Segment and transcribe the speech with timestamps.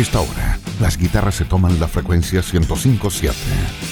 [0.00, 3.32] esta hora, las guitarras se toman la frecuencia 105.7.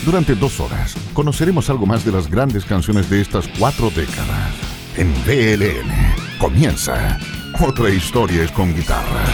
[0.07, 4.55] Durante dos horas, conoceremos algo más de las grandes canciones de estas cuatro décadas.
[4.97, 7.19] En BLN comienza
[7.61, 9.25] Otra historia es con guitarra.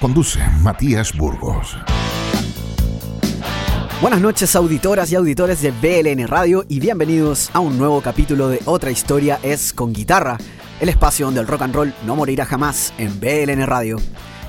[0.00, 1.76] Conduce Matías Burgos.
[4.00, 8.60] Buenas noches auditoras y auditores de BLN Radio y bienvenidos a un nuevo capítulo de
[8.64, 10.36] Otra historia es con guitarra,
[10.80, 13.98] el espacio donde el rock and roll no morirá jamás en BLN Radio.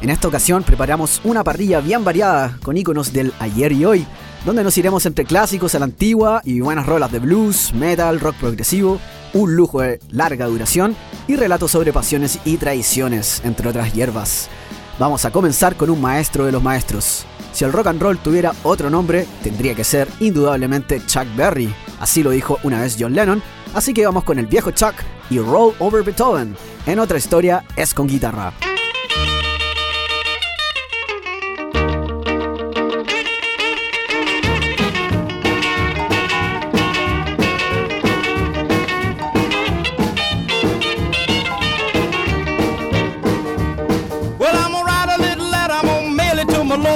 [0.02, 4.06] En esta ocasión preparamos una parrilla bien variada con iconos del ayer y hoy,
[4.46, 8.36] donde nos iremos entre clásicos a la antigua y buenas rolas de blues, metal, rock
[8.36, 9.00] progresivo,
[9.34, 10.96] un lujo de larga duración
[11.28, 14.50] y relatos sobre pasiones y tradiciones, entre otras hierbas.
[15.00, 17.26] Vamos a comenzar con un maestro de los maestros.
[17.52, 21.74] Si el rock and roll tuviera otro nombre, tendría que ser indudablemente Chuck Berry.
[22.00, 23.42] Así lo dijo una vez John Lennon.
[23.74, 24.94] Así que vamos con el viejo Chuck
[25.32, 26.56] y Roll Over Beethoven.
[26.86, 28.54] En otra historia es con guitarra.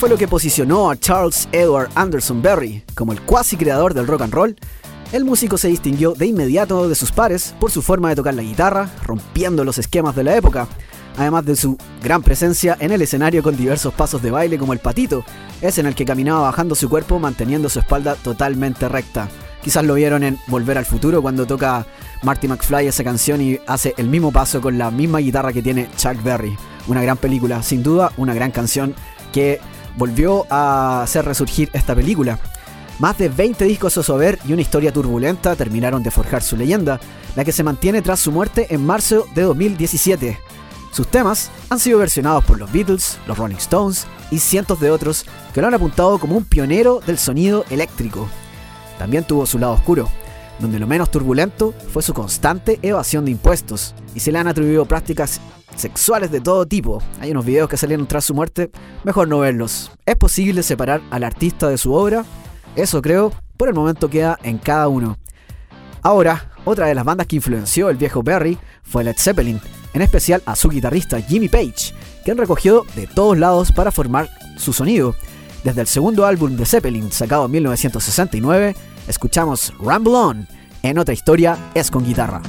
[0.00, 4.22] fue lo que posicionó a Charles Edward Anderson Berry como el cuasi creador del rock
[4.22, 4.56] and roll?
[5.12, 8.40] El músico se distinguió de inmediato de sus pares por su forma de tocar la
[8.40, 10.68] guitarra, rompiendo los esquemas de la época,
[11.18, 14.78] además de su gran presencia en el escenario con diversos pasos de baile como el
[14.78, 15.22] patito,
[15.60, 19.28] es en el que caminaba bajando su cuerpo manteniendo su espalda totalmente recta.
[19.62, 21.84] Quizás lo vieron en Volver al Futuro cuando toca
[22.22, 25.90] Marty McFly esa canción y hace el mismo paso con la misma guitarra que tiene
[25.98, 26.56] Chuck Berry.
[26.88, 28.94] Una gran película, sin duda, una gran canción
[29.34, 29.60] que
[29.96, 32.38] volvió a hacer resurgir esta película.
[32.98, 37.00] Más de 20 discos a ver y una historia turbulenta terminaron de forjar su leyenda,
[37.34, 40.38] la que se mantiene tras su muerte en marzo de 2017.
[40.92, 45.24] Sus temas han sido versionados por los Beatles, los Rolling Stones y cientos de otros
[45.54, 48.28] que lo han apuntado como un pionero del sonido eléctrico.
[48.98, 50.10] También tuvo su lado oscuro,
[50.60, 54.86] donde lo menos turbulento fue su constante evasión de impuestos y se le han atribuido
[54.86, 55.40] prácticas
[55.76, 57.02] sexuales de todo tipo.
[57.20, 58.70] Hay unos videos que salieron tras su muerte,
[59.04, 59.90] mejor no verlos.
[60.06, 62.24] ¿Es posible separar al artista de su obra?
[62.76, 65.18] Eso creo, por el momento queda en cada uno.
[66.02, 69.60] Ahora, otra de las bandas que influenció el viejo Berry fue Led Zeppelin,
[69.92, 74.72] en especial a su guitarrista Jimmy Page, quien recogió de todos lados para formar su
[74.72, 75.14] sonido.
[75.64, 78.76] Desde el segundo álbum de Zeppelin, sacado en 1969,
[79.08, 80.48] escuchamos Ramble On,
[80.82, 82.42] en otra historia es con guitarra.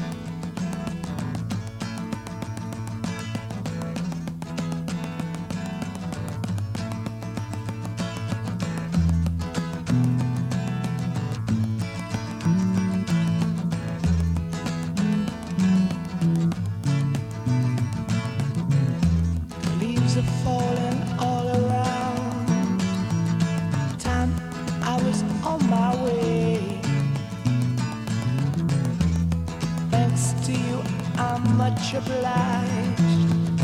[31.93, 33.61] Much obliged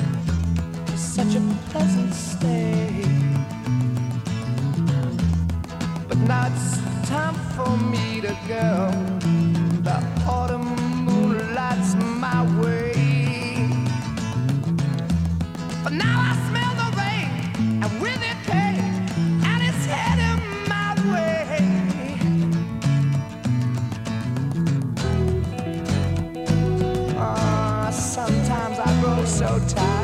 [0.96, 3.04] such a pleasant stay.
[6.08, 6.78] But now it's
[7.10, 9.17] time for me to go.
[29.66, 29.97] time.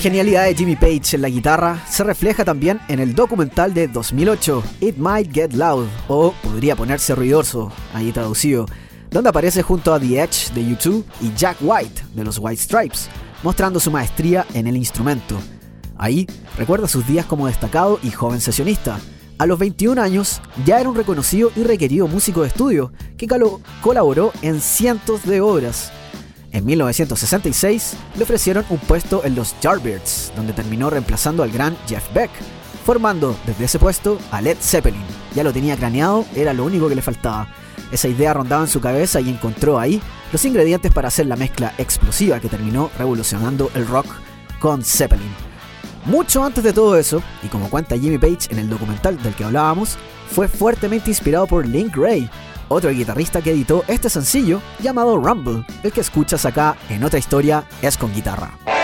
[0.00, 4.62] Genialidad de Jimmy Page en la guitarra se refleja también en el documental de 2008,
[4.80, 8.64] It Might Get Loud, o Podría Ponerse Ruidoso, ahí traducido,
[9.10, 13.10] donde aparece junto a The Edge de U2 y Jack White de los White Stripes,
[13.42, 15.38] mostrando su maestría en el instrumento.
[15.98, 16.26] Ahí
[16.56, 18.98] recuerda sus días como destacado y joven sesionista.
[19.36, 23.28] A los 21 años ya era un reconocido y requerido músico de estudio que
[23.82, 25.92] colaboró en cientos de obras.
[26.52, 32.12] En 1966 le ofrecieron un puesto en los Yardbirds, donde terminó reemplazando al gran Jeff
[32.12, 32.30] Beck,
[32.84, 35.04] formando desde ese puesto a Led Zeppelin.
[35.34, 37.46] Ya lo tenía craneado, era lo único que le faltaba.
[37.92, 40.02] Esa idea rondaba en su cabeza y encontró ahí
[40.32, 44.06] los ingredientes para hacer la mezcla explosiva que terminó revolucionando el rock
[44.58, 45.34] con Zeppelin.
[46.04, 49.44] Mucho antes de todo eso, y como cuenta Jimmy Page en el documental del que
[49.44, 49.98] hablábamos,
[50.30, 52.28] fue fuertemente inspirado por Link Ray,
[52.70, 57.64] otro guitarrista que editó este sencillo llamado Rumble, el que escuchas acá en otra historia
[57.82, 58.79] es con guitarra.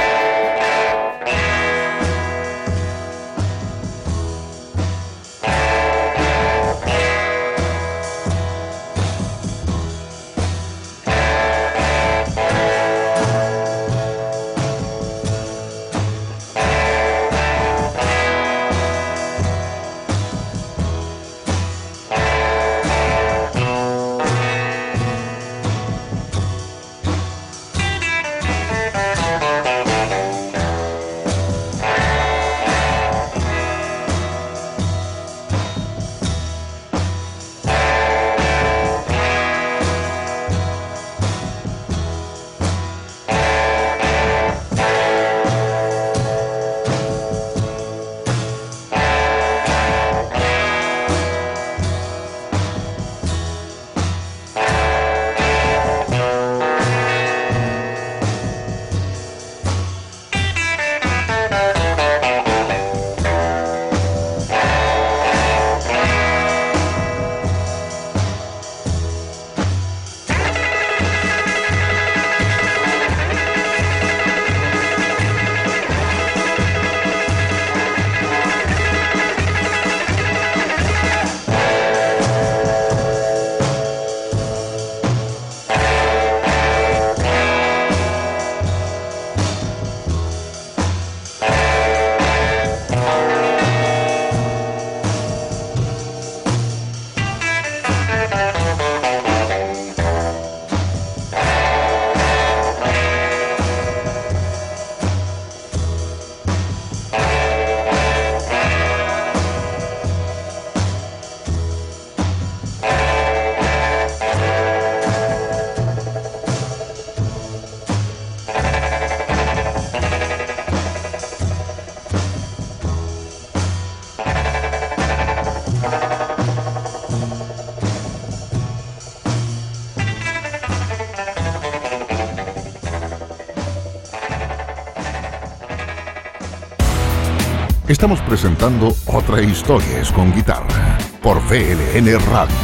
[137.97, 142.55] Estamos presentando otra historia con guitarra por VLN Radio.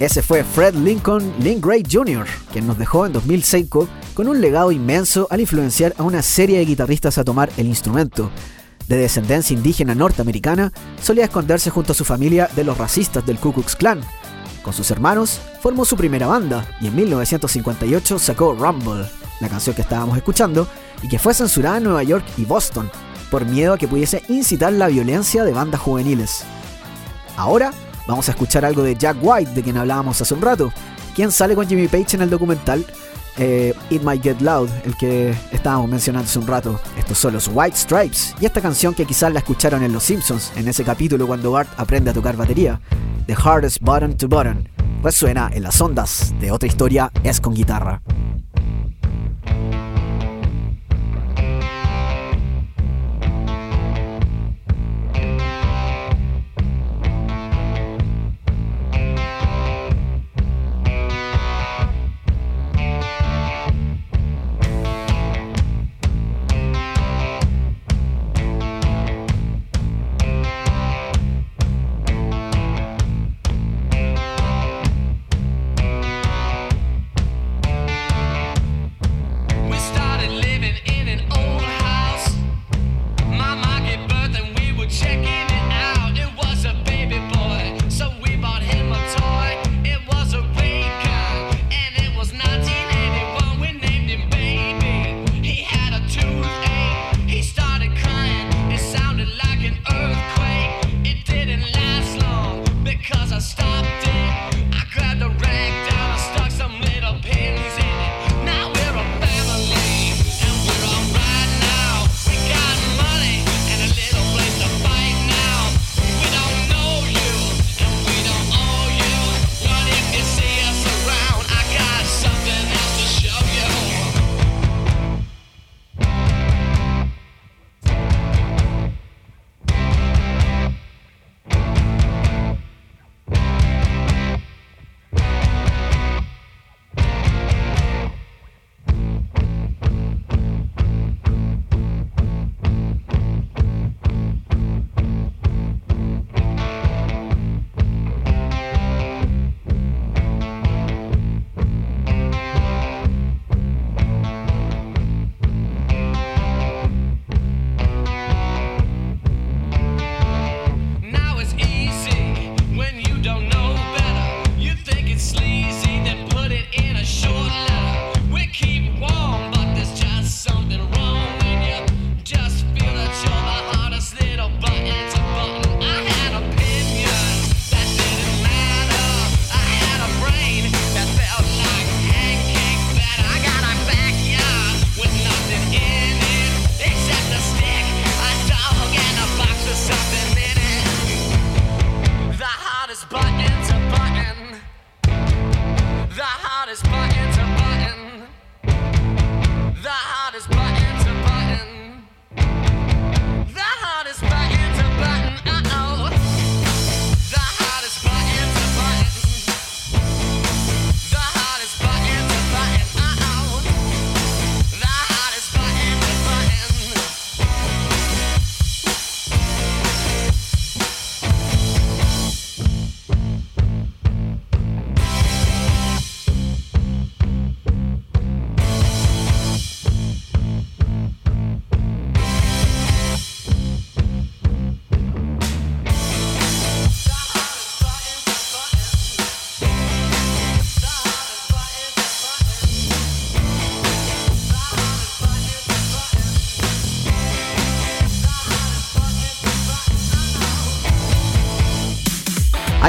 [0.00, 4.72] Ese fue Fred Lincoln Link Gray Jr., quien nos dejó en 2005 con un legado
[4.72, 8.30] inmenso al influenciar a una serie de guitarristas a tomar el instrumento.
[8.88, 13.52] De descendencia indígena norteamericana, solía esconderse junto a su familia de los racistas del Ku
[13.52, 14.00] Klux Klan.
[14.62, 19.04] Con sus hermanos, formó su primera banda y en 1958 sacó Rumble,
[19.40, 20.66] la canción que estábamos escuchando,
[21.02, 22.90] y que fue censurada en Nueva York y Boston,
[23.30, 26.44] por miedo a que pudiese incitar la violencia de bandas juveniles.
[27.36, 27.72] Ahora
[28.06, 30.72] vamos a escuchar algo de Jack White, de quien hablábamos hace un rato,
[31.14, 32.84] quien sale con Jimmy Page en el documental
[33.36, 36.80] eh, It Might Get Loud, el que estábamos mencionando hace un rato.
[36.96, 40.52] Estos son los White Stripes y esta canción que quizás la escucharon en Los Simpsons,
[40.56, 42.80] en ese capítulo cuando Bart aprende a tocar batería,
[43.26, 44.68] The Hardest Button to Button,
[45.02, 48.00] pues suena en las ondas de otra historia es con guitarra.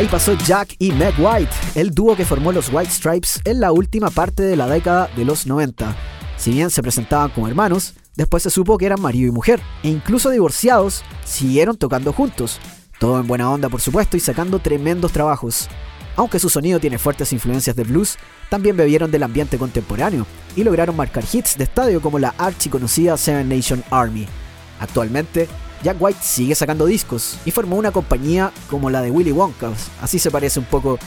[0.09, 4.09] Pasó Jack y Meg White, el dúo que formó los White Stripes en la última
[4.09, 5.95] parte de la década de los 90.
[6.37, 9.89] Si bien se presentaban como hermanos, después se supo que eran marido y mujer, e
[9.89, 12.59] incluso divorciados, siguieron tocando juntos.
[12.99, 15.67] Todo en buena onda, por supuesto, y sacando tremendos trabajos.
[16.15, 18.17] Aunque su sonido tiene fuertes influencias de blues,
[18.49, 23.49] también bebieron del ambiente contemporáneo y lograron marcar hits de estadio como la archiconocida Seven
[23.49, 24.27] Nation Army.
[24.79, 25.47] Actualmente,
[25.83, 29.71] Jack White sigue sacando discos y formó una compañía como la de Willy Wonka.
[30.01, 30.97] Así se parece un poco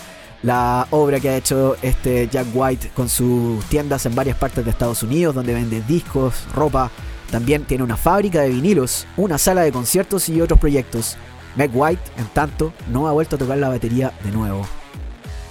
[0.43, 4.71] la obra que ha hecho este Jack White con sus tiendas en varias partes de
[4.71, 6.91] Estados Unidos, donde vende discos, ropa,
[7.31, 11.19] También tiene una fábrica de vinilos, una sala de conciertos y otros proyectos.
[11.57, 14.67] Meg White, en tanto, no ha vuelto a tocar la batería de nuevo.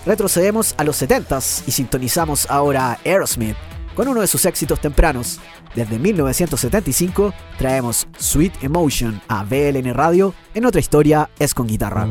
[0.05, 3.57] Retrocedemos a los 70s y sintonizamos ahora a Aerosmith
[3.93, 5.39] con uno de sus éxitos tempranos.
[5.75, 12.07] Desde 1975 traemos Sweet Emotion a VLN Radio en otra historia es con guitarra.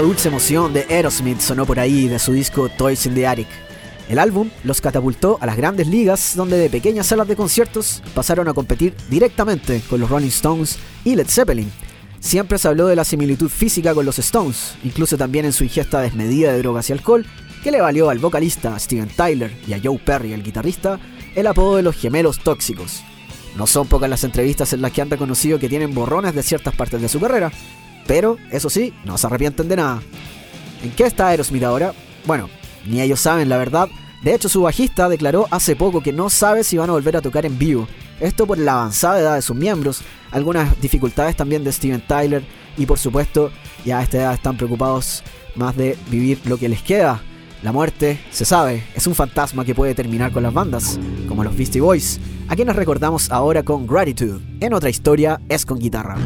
[0.00, 3.48] La dulce emoción de Aerosmith sonó por ahí de su disco Toys in the Attic.
[4.08, 8.48] El álbum los catapultó a las grandes ligas donde de pequeñas salas de conciertos pasaron
[8.48, 11.70] a competir directamente con los Rolling Stones y Led Zeppelin.
[12.18, 16.00] Siempre se habló de la similitud física con los Stones, incluso también en su ingesta
[16.00, 17.26] desmedida de drogas y alcohol,
[17.62, 20.98] que le valió al vocalista Steven Tyler y a Joe Perry, el guitarrista,
[21.34, 23.02] el apodo de los gemelos tóxicos.
[23.54, 26.74] No son pocas las entrevistas en las que han reconocido que tienen borrones de ciertas
[26.74, 27.52] partes de su carrera,
[28.06, 30.02] pero eso sí, no se arrepienten de nada.
[30.82, 31.92] ¿En qué está Aerosmith ahora?
[32.26, 32.48] Bueno,
[32.86, 33.88] ni ellos saben la verdad.
[34.22, 37.22] De hecho, su bajista declaró hace poco que no sabe si van a volver a
[37.22, 37.88] tocar en vivo.
[38.20, 42.44] Esto por la avanzada edad de sus miembros, algunas dificultades también de Steven Tyler
[42.76, 43.50] y por supuesto
[43.84, 45.22] ya a esta edad están preocupados
[45.54, 47.22] más de vivir lo que les queda.
[47.62, 51.54] La muerte, se sabe, es un fantasma que puede terminar con las bandas, como los
[51.54, 54.40] Beastie Boys, a quienes recordamos ahora con Gratitude.
[54.60, 56.16] En otra historia es con guitarra.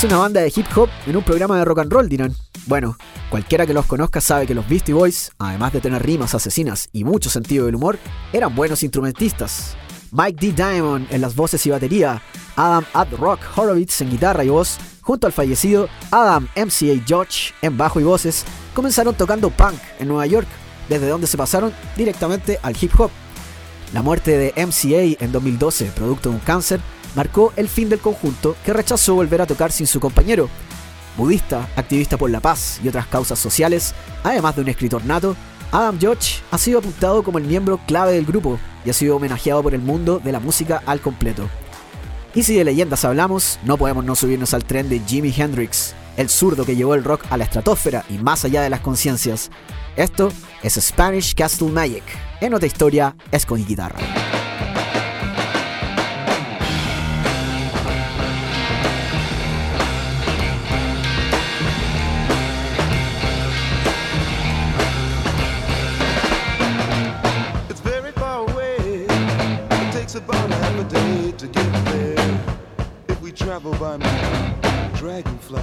[0.00, 2.34] Hace una banda de hip hop en un programa de rock and roll, dirán?
[2.64, 2.96] Bueno,
[3.28, 7.04] cualquiera que los conozca sabe que los Beastie Boys, además de tener rimas asesinas y
[7.04, 7.98] mucho sentido del humor,
[8.32, 9.76] eran buenos instrumentistas.
[10.10, 10.52] Mike D.
[10.52, 12.22] Diamond en las voces y batería,
[12.56, 17.76] Adam Ad Rock Horowitz en guitarra y voz, junto al fallecido Adam MCA George en
[17.76, 20.48] bajo y voces, comenzaron tocando punk en Nueva York,
[20.88, 23.10] desde donde se pasaron directamente al hip hop.
[23.92, 26.80] La muerte de MCA en 2012, producto de un cáncer,
[27.14, 30.48] marcó el fin del conjunto que rechazó volver a tocar sin su compañero.
[31.16, 35.36] Budista, activista por la paz y otras causas sociales, además de un escritor nato,
[35.72, 39.62] Adam George ha sido apuntado como el miembro clave del grupo y ha sido homenajeado
[39.62, 41.48] por el mundo de la música al completo.
[42.34, 46.28] Y si de leyendas hablamos, no podemos no subirnos al tren de Jimi Hendrix, el
[46.28, 49.50] zurdo que llevó el rock a la estratosfera y más allá de las conciencias.
[49.96, 52.04] Esto es Spanish Castle Magic.
[52.40, 53.98] En otra historia es con guitarra.
[73.50, 75.60] Travel by my dragonfly.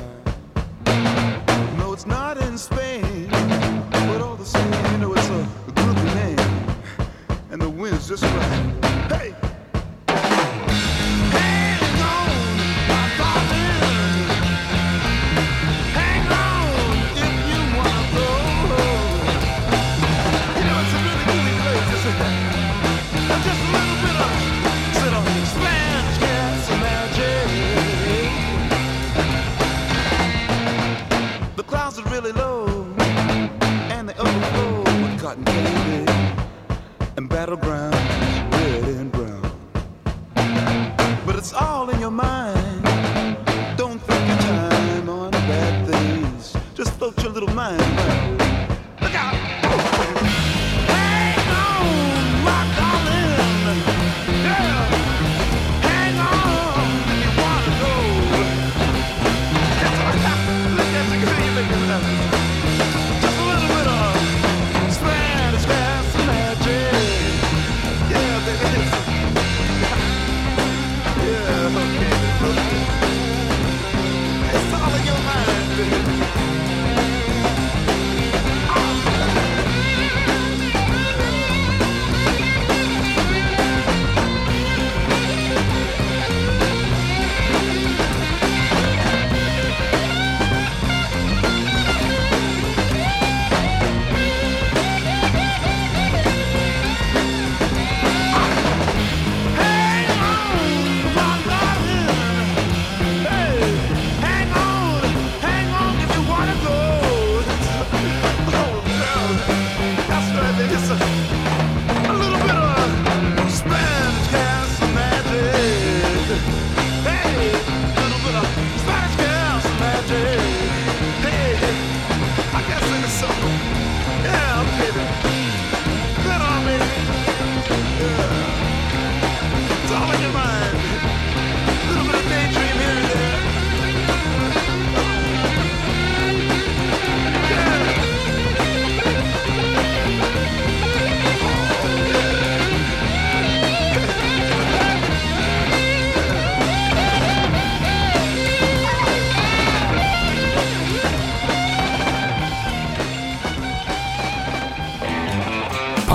[1.78, 6.38] No, it's not in Spain, but all the same, you know, it's a, good name,
[7.50, 9.10] and the wind's just right.
[9.10, 9.57] Hey!
[37.26, 37.96] Battleground,
[38.54, 39.52] red and brown.
[41.26, 42.84] But it's all in your mind.
[43.76, 46.56] Don't think your time on bad things.
[46.76, 48.37] Just float your little mind around.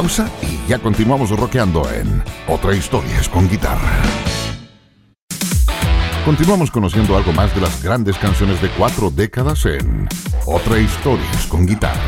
[0.02, 4.02] Y ya continuamos rockeando en Otra Historias con Guitarra.
[6.24, 10.08] Continuamos conociendo algo más de las grandes canciones de cuatro décadas en
[10.44, 12.00] Otra Historias con Guitarra.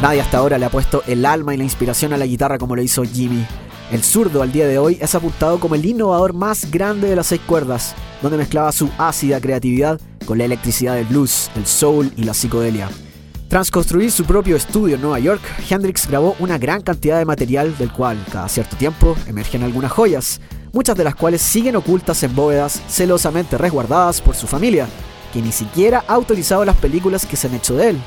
[0.00, 2.76] Nadie hasta ahora le ha puesto el alma y la inspiración a la guitarra como
[2.76, 3.44] lo hizo Jimmy.
[3.90, 7.26] El zurdo al día de hoy es apuntado como el innovador más grande de las
[7.26, 12.22] seis cuerdas, donde mezclaba su ácida creatividad con la electricidad del blues, el soul y
[12.22, 12.88] la psicodelia.
[13.48, 17.78] Tras construir su propio estudio en Nueva York, Hendrix grabó una gran cantidad de material
[17.78, 20.40] del cual, cada cierto tiempo, emergen algunas joyas,
[20.72, 24.88] muchas de las cuales siguen ocultas en bóvedas celosamente resguardadas por su familia,
[25.32, 27.98] que ni siquiera ha autorizado las películas que se han hecho de él.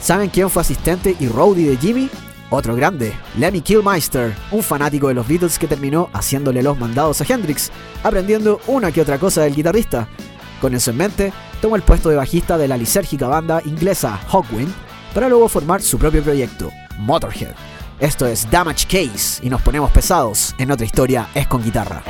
[0.00, 2.08] ¿Saben quién fue asistente y roadie de Jimmy?
[2.50, 7.24] Otro grande, Lemmy Kilmister, un fanático de los Beatles que terminó haciéndole los mandados a
[7.24, 7.72] Hendrix,
[8.04, 10.08] aprendiendo una que otra cosa del guitarrista.
[10.60, 14.72] Con eso en mente, tomó el puesto de bajista de la lisérgica banda inglesa Hawkwind
[15.14, 17.54] para luego formar su propio proyecto, Motorhead.
[18.00, 22.02] Esto es Damage Case y nos ponemos pesados en otra historia es con guitarra.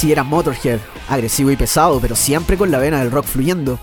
[0.00, 0.78] Así era Motorhead,
[1.10, 3.78] agresivo y pesado, pero siempre con la vena del rock fluyendo.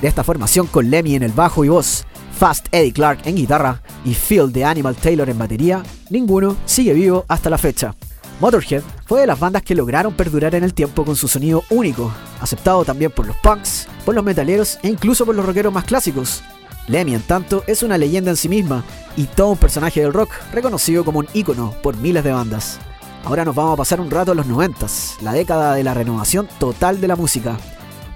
[0.00, 2.04] De esta formación con Lemmy en el bajo y voz,
[2.38, 7.24] Fast Eddie Clark en guitarra y Phil de Animal Taylor en batería, ninguno sigue vivo
[7.26, 7.96] hasta la fecha.
[8.38, 12.12] Motorhead fue de las bandas que lograron perdurar en el tiempo con su sonido único,
[12.40, 16.44] aceptado también por los punks, por los metaleros e incluso por los rockeros más clásicos.
[16.86, 18.84] Lemmy, en tanto, es una leyenda en sí misma
[19.16, 22.78] y todo un personaje del rock reconocido como un ícono por miles de bandas.
[23.26, 24.86] Ahora nos vamos a pasar un rato a los 90,
[25.22, 27.58] la década de la renovación total de la música.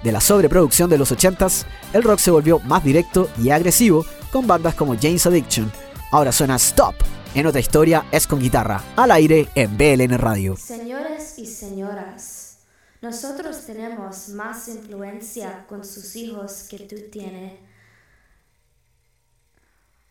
[0.03, 4.47] De la sobreproducción de los 80s, el rock se volvió más directo y agresivo con
[4.47, 5.69] bandas como James Addiction.
[6.11, 6.95] Ahora suena Stop.
[7.35, 10.55] En otra historia es con guitarra, al aire en BLN Radio.
[10.55, 12.59] Señores y señoras,
[13.01, 17.59] nosotros tenemos más influencia con sus hijos que tú tienes,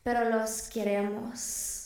[0.03, 1.80] pero los queremos.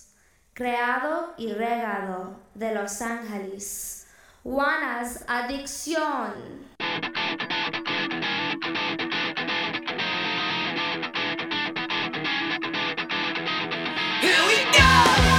[0.55, 4.07] Creado y regado de Los Ángeles,
[4.45, 6.33] Juana's Adicción.
[14.21, 15.34] Here we go.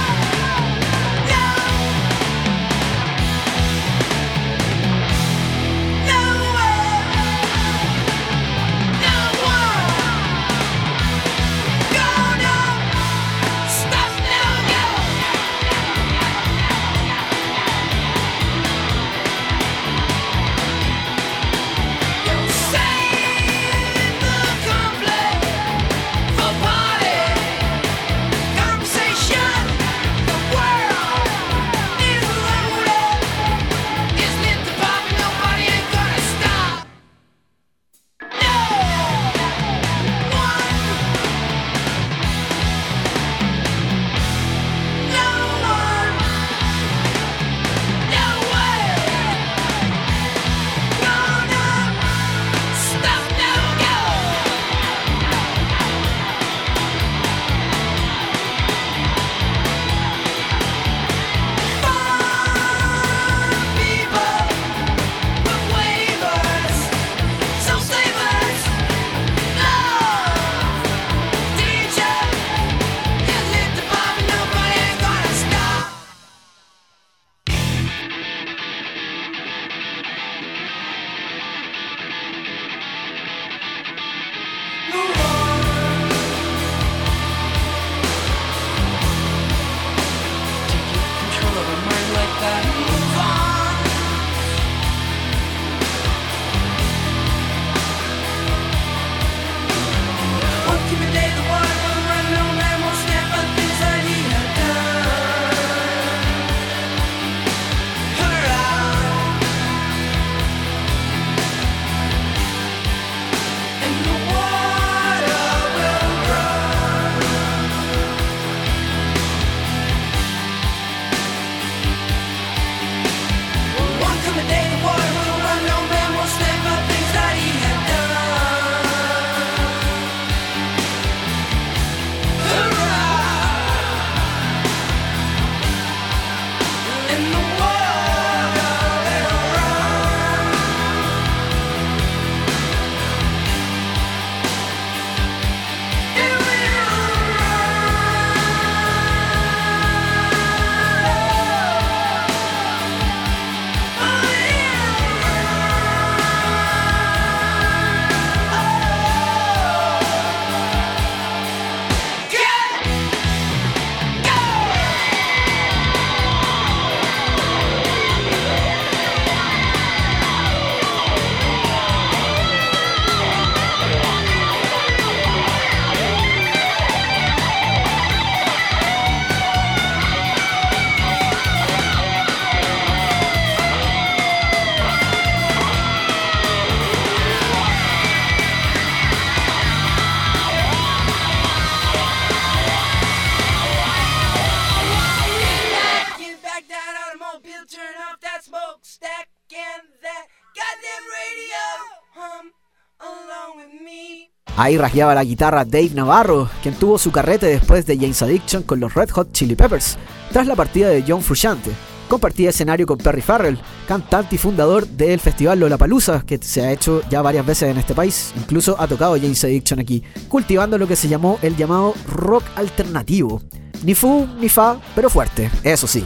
[204.66, 208.80] Ahí rasgueaba la guitarra Dave Navarro, quien tuvo su carrete después de James Addiction con
[208.80, 209.96] los Red Hot Chili Peppers,
[210.32, 211.70] tras la partida de John Frusciante.
[212.08, 217.00] Compartía escenario con Perry Farrell, cantante y fundador del festival Lollapalooza, que se ha hecho
[217.08, 218.32] ya varias veces en este país.
[218.36, 223.40] Incluso ha tocado James Addiction aquí, cultivando lo que se llamó el llamado rock alternativo.
[223.84, 226.04] Ni fu ni fa, pero fuerte, eso sí.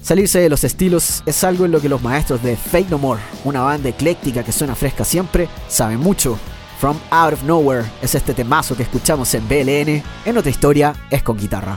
[0.00, 3.20] Salirse de los estilos es algo en lo que los maestros de Fake No More,
[3.42, 6.38] una banda ecléctica que suena fresca siempre, saben mucho.
[6.78, 11.24] From Out of Nowhere es este temazo que escuchamos en BLN, en otra historia es
[11.24, 11.74] con guitarra.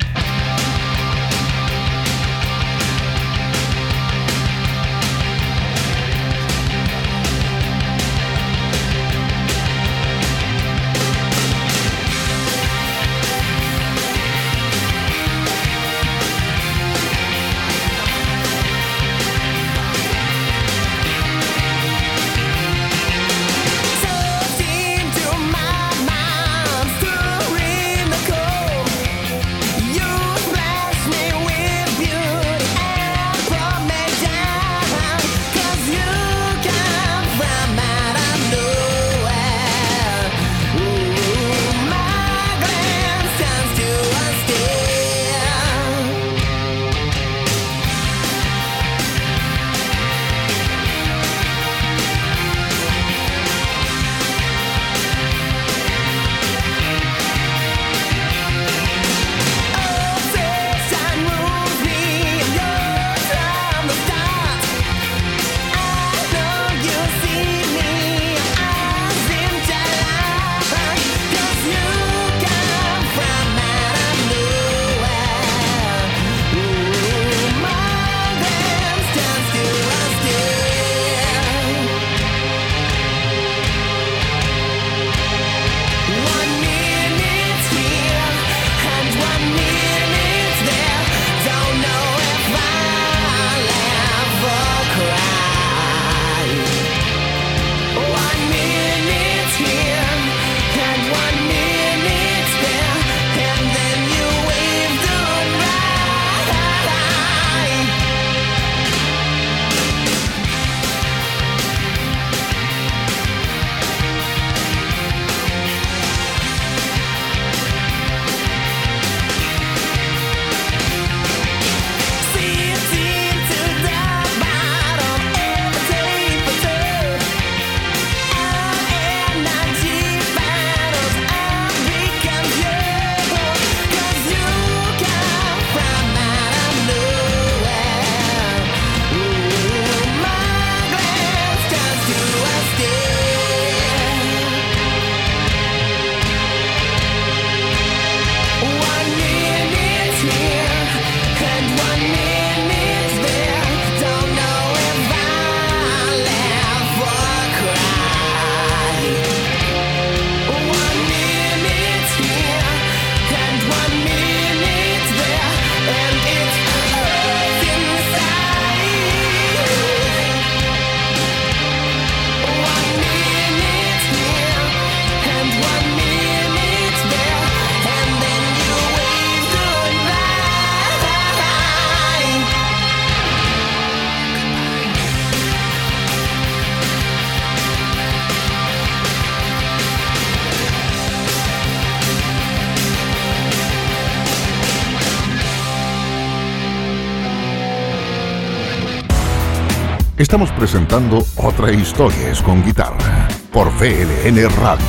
[200.32, 204.86] Estamos presentando Otra Historia es con Guitarra por VLN Radio.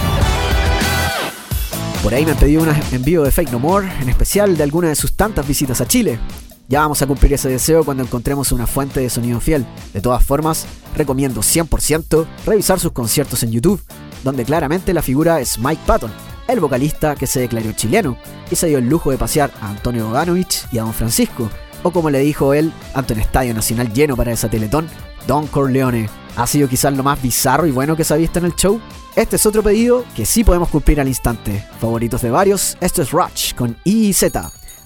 [2.01, 4.91] Por ahí me han pedido un envío de Fake No More, en especial de alguna
[4.91, 6.21] de sus tantas visitas a Chile.
[6.69, 9.67] Ya vamos a cumplir ese deseo cuando encontremos una fuente de sonido fiel.
[9.93, 10.65] De todas formas,
[10.97, 13.83] recomiendo 100% revisar sus conciertos en YouTube,
[14.23, 16.13] donde claramente la figura es Mike Patton,
[16.47, 18.17] el vocalista que se declaró chileno
[18.49, 21.51] y se dio el lujo de pasear a Antonio Boganovich y a Don Francisco,
[21.83, 24.87] o como le dijo él ante un estadio nacional lleno para esa teletón,
[25.27, 26.09] Don Corleone.
[26.37, 28.81] ¿Ha sido quizás lo más bizarro y bueno que se ha visto en el show?
[29.15, 31.67] Este es otro pedido que sí podemos cumplir al instante.
[31.81, 34.25] Favoritos de varios, esto es Rush con IZ,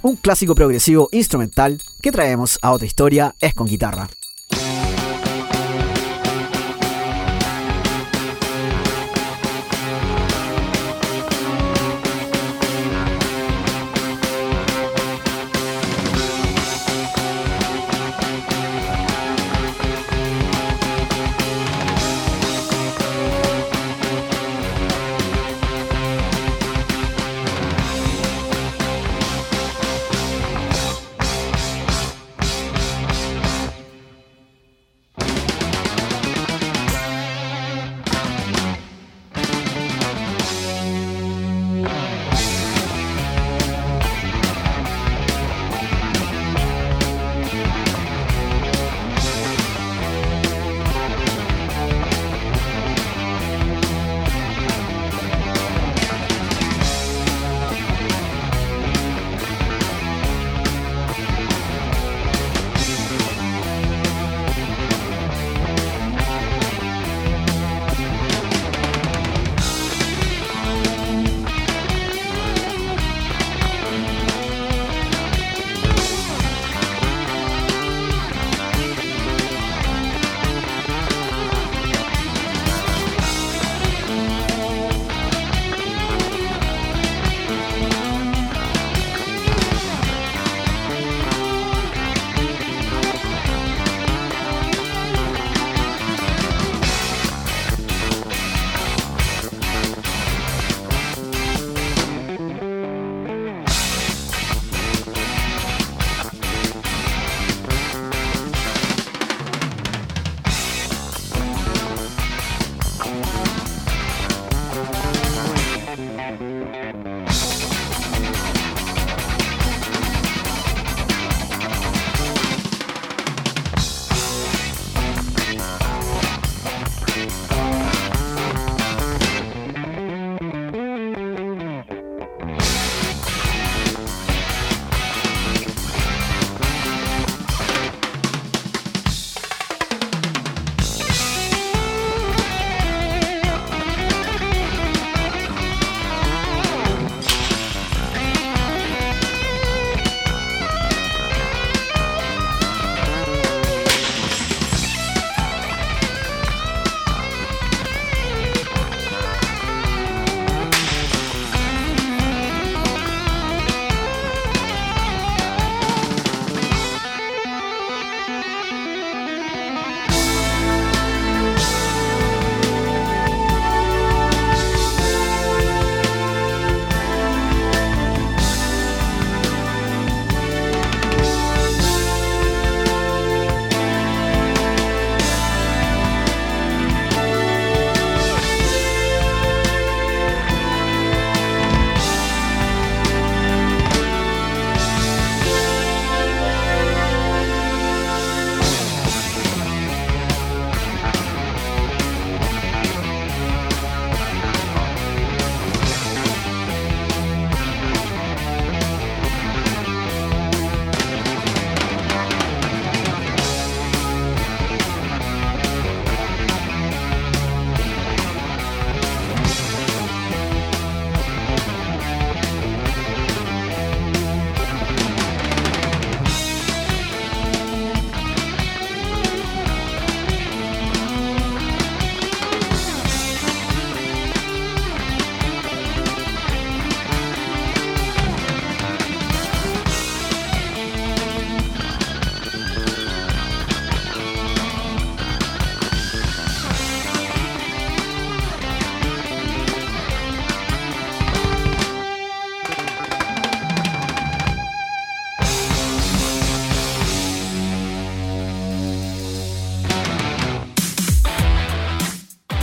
[0.02, 4.08] un clásico progresivo instrumental que traemos a otra historia, es con guitarra.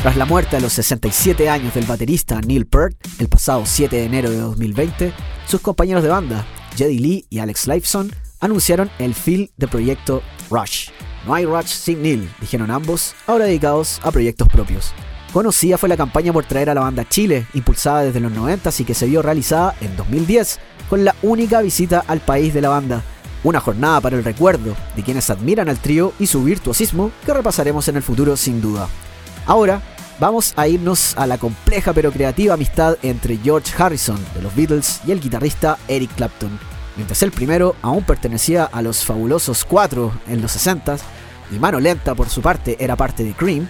[0.03, 4.03] Tras la muerte a los 67 años del baterista Neil Peart el pasado 7 de
[4.03, 5.13] enero de 2020,
[5.47, 6.45] sus compañeros de banda,
[6.75, 10.89] Jedi Lee y Alex Lifeson, anunciaron el fin de proyecto Rush.
[11.25, 14.93] No hay Rush sin Neil, dijeron ambos, ahora dedicados a proyectos propios.
[15.31, 18.71] Conocida fue la campaña por traer a la banda a Chile, impulsada desde los 90
[18.79, 22.67] y que se vio realizada en 2010, con la única visita al país de la
[22.67, 23.03] banda.
[23.45, 27.87] Una jornada para el recuerdo de quienes admiran al trío y su virtuosismo que repasaremos
[27.87, 28.89] en el futuro sin duda.
[29.45, 29.81] Ahora,
[30.19, 35.01] vamos a irnos a la compleja pero creativa amistad entre George Harrison de los Beatles
[35.05, 36.59] y el guitarrista Eric Clapton.
[36.95, 40.99] Mientras el primero aún pertenecía a los fabulosos Cuatro en los 60s
[41.51, 43.67] y Mano Lenta por su parte era parte de Cream,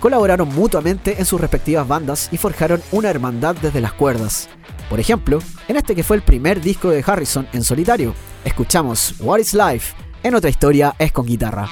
[0.00, 4.48] colaboraron mutuamente en sus respectivas bandas y forjaron una hermandad desde las cuerdas.
[4.88, 9.40] Por ejemplo, en este que fue el primer disco de Harrison en solitario, escuchamos What
[9.40, 11.68] is Life, en otra historia es con guitarra.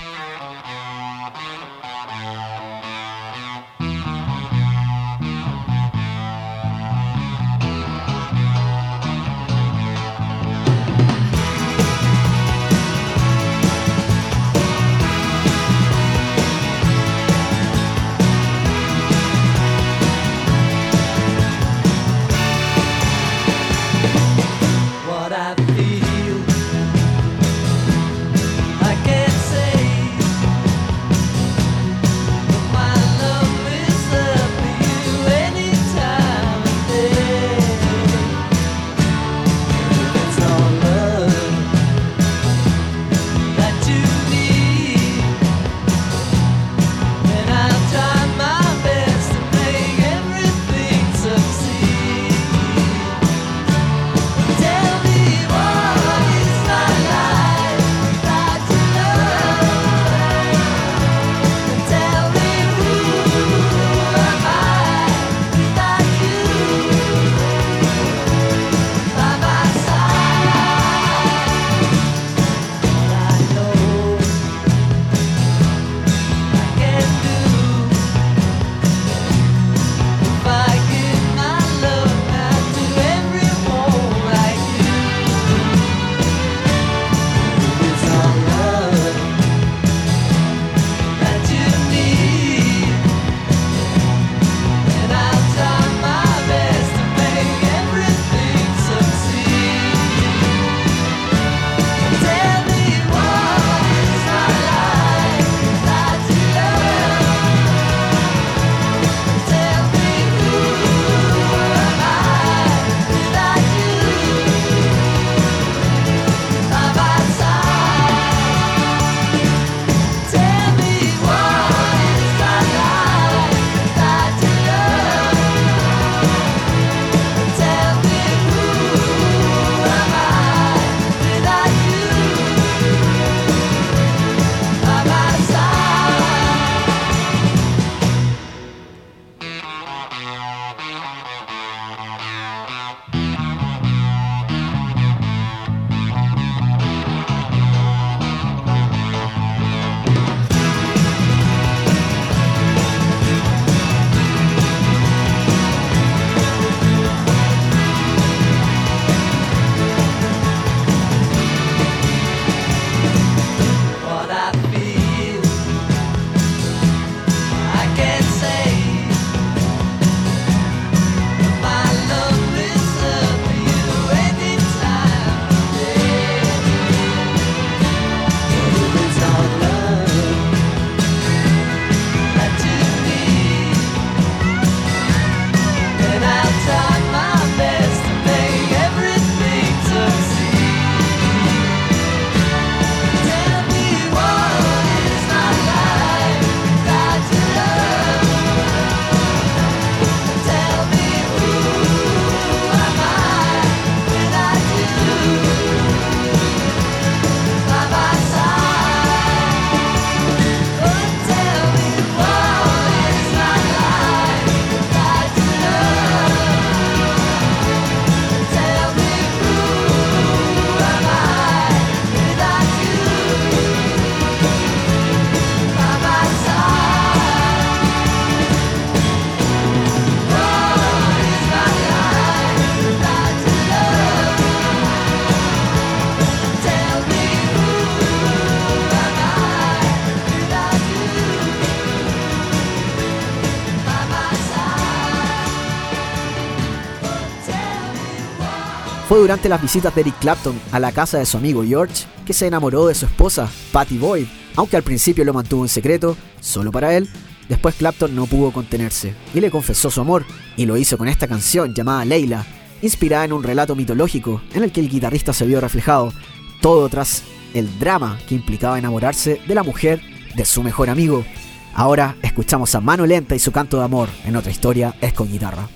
[249.25, 252.47] Durante las visitas de Eric Clapton a la casa de su amigo George que se
[252.47, 256.95] enamoró de su esposa, Patty Boyd, aunque al principio lo mantuvo en secreto, solo para
[256.95, 257.09] él.
[257.49, 260.27] Después Clapton no pudo contenerse y le confesó su amor,
[260.59, 262.45] y lo hizo con esta canción llamada Leila,
[262.83, 266.13] inspirada en un relato mitológico en el que el guitarrista se vio reflejado,
[266.61, 267.23] todo tras
[267.55, 270.03] el drama que implicaba enamorarse de la mujer
[270.37, 271.25] de su mejor amigo.
[271.73, 275.33] Ahora escuchamos a Mano Lenta y su canto de amor en otra historia es con
[275.33, 275.67] guitarra.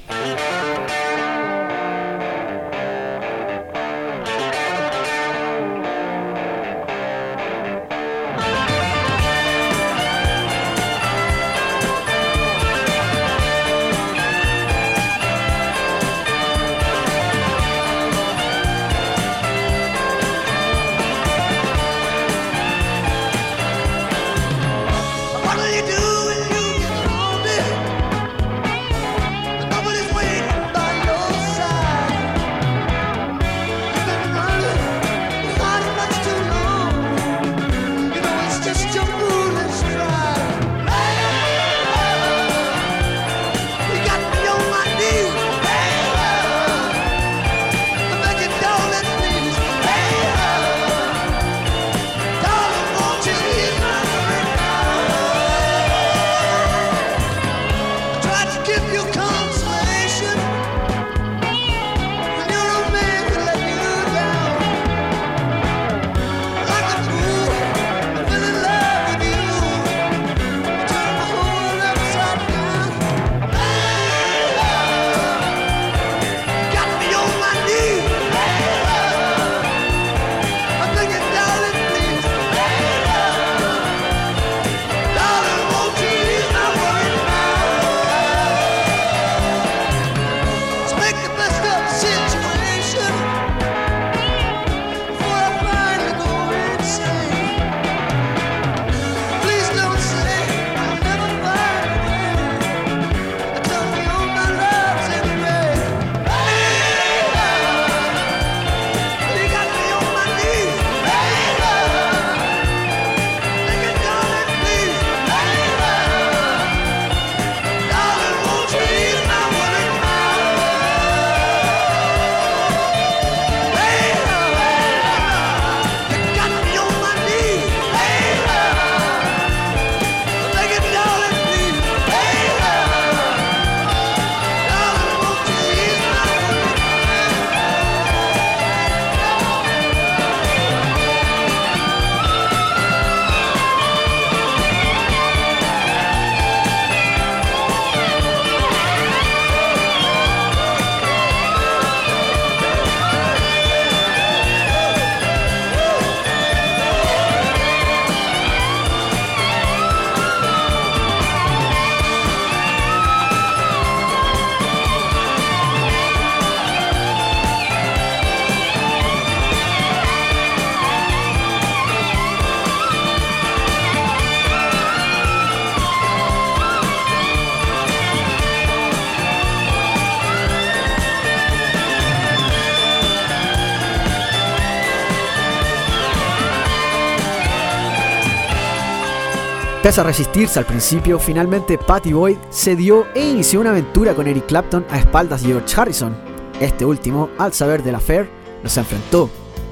[189.88, 194.44] Pese a resistirse al principio, finalmente Patty Boyd cedió e inició una aventura con Eric
[194.44, 196.14] Clapton a espaldas de George Harrison.
[196.60, 198.28] Este último, al saber del affair,
[198.62, 199.30] los enfrentó,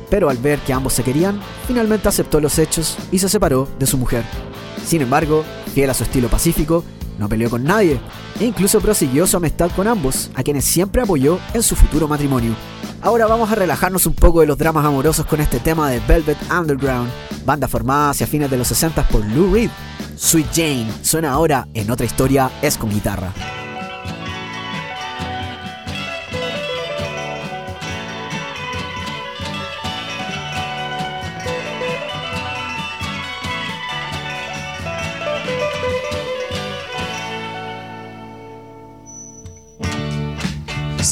[0.09, 3.85] pero al ver que ambos se querían, finalmente aceptó los hechos y se separó de
[3.85, 4.25] su mujer.
[4.87, 5.45] Sin embargo,
[5.75, 6.83] fiel a su estilo pacífico,
[7.19, 8.01] no peleó con nadie
[8.41, 12.55] e incluso prosiguió su amistad con ambos, a quienes siempre apoyó en su futuro matrimonio.
[13.03, 16.39] Ahora vamos a relajarnos un poco de los dramas amorosos con este tema de Velvet
[16.51, 17.11] Underground,
[17.47, 19.71] banda formada hacia fines de los 60 por Lou Reed.
[20.17, 23.33] Sweet Jane suena ahora en otra historia, es con guitarra.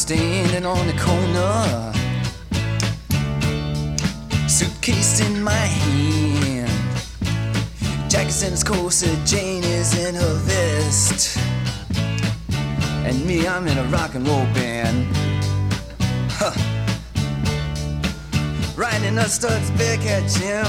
[0.04, 1.83] standing on the corner,
[8.50, 11.36] His corset, Jane is in her vest,
[13.04, 15.06] and me, I'm in a rock and roll band.
[16.30, 16.52] Huh.
[18.76, 20.66] Riding a Studs Bearcat Jim.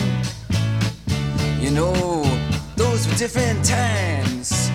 [1.62, 2.24] You know,
[2.76, 4.72] those were different times.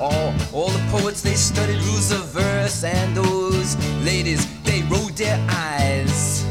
[0.00, 5.38] All, all the poets they studied rules of verse, and those ladies they wrote their
[5.50, 6.44] eyes.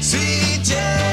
[0.00, 1.05] CJ,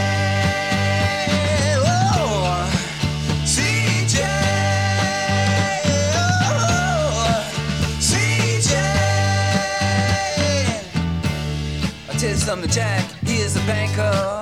[12.54, 13.04] You something, Jack.
[13.26, 14.40] He is a banker,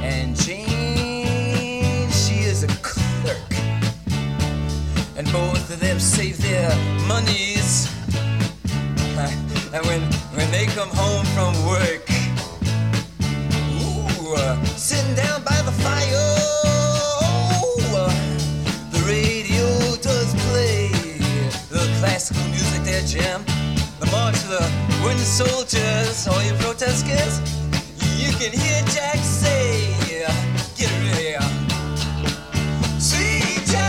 [0.00, 3.52] and Jane, she is a clerk,
[5.16, 6.70] and both of them save their
[7.08, 7.90] monies.
[9.74, 10.02] And when
[10.36, 12.08] when they come home from work,
[13.82, 16.30] ooh, uh, sitting down by the fire,
[17.92, 18.12] uh,
[18.92, 20.90] the radio does play
[21.70, 23.44] the classical music there, Jim.
[23.98, 24.75] The march of the
[25.06, 27.38] wooden soldiers, all you protesters,
[28.18, 29.94] you can hear Jack say,
[30.76, 31.36] "Get ready."
[32.98, 33.84] Sweet Jane,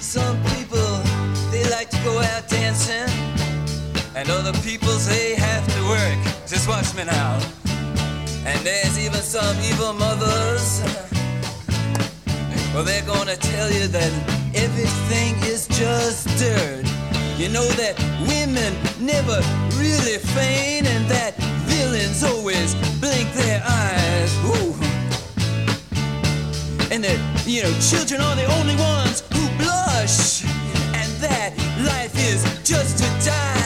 [0.00, 0.90] Some people
[1.50, 3.10] they like to go out dancing,
[4.14, 6.18] and other people they have to work.
[6.46, 7.57] Just watch me now.
[9.08, 10.82] Even some evil mothers.
[12.74, 14.12] Well, they're gonna tell you that
[14.54, 16.84] everything is just dirt.
[17.38, 17.96] You know that
[18.28, 19.40] women never
[19.80, 24.30] really feign, and that villains always blink their eyes.
[24.44, 24.74] Ooh.
[26.92, 30.44] And that, you know, children are the only ones who blush,
[30.92, 33.57] and that life is just to die.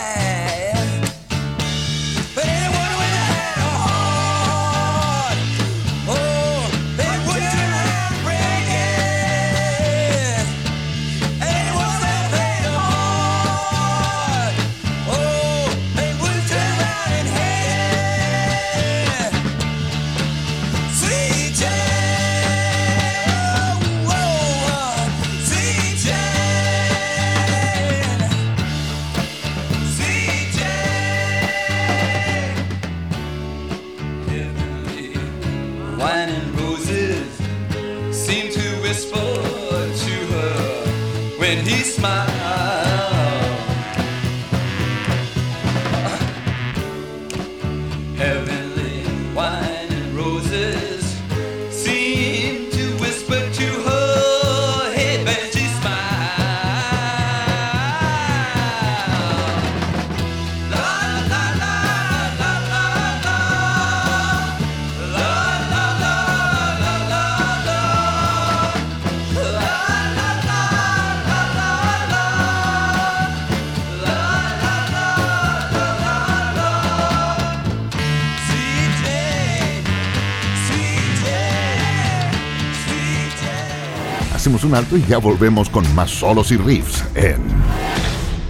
[84.75, 87.43] Alto y ya volvemos con más solos y riffs en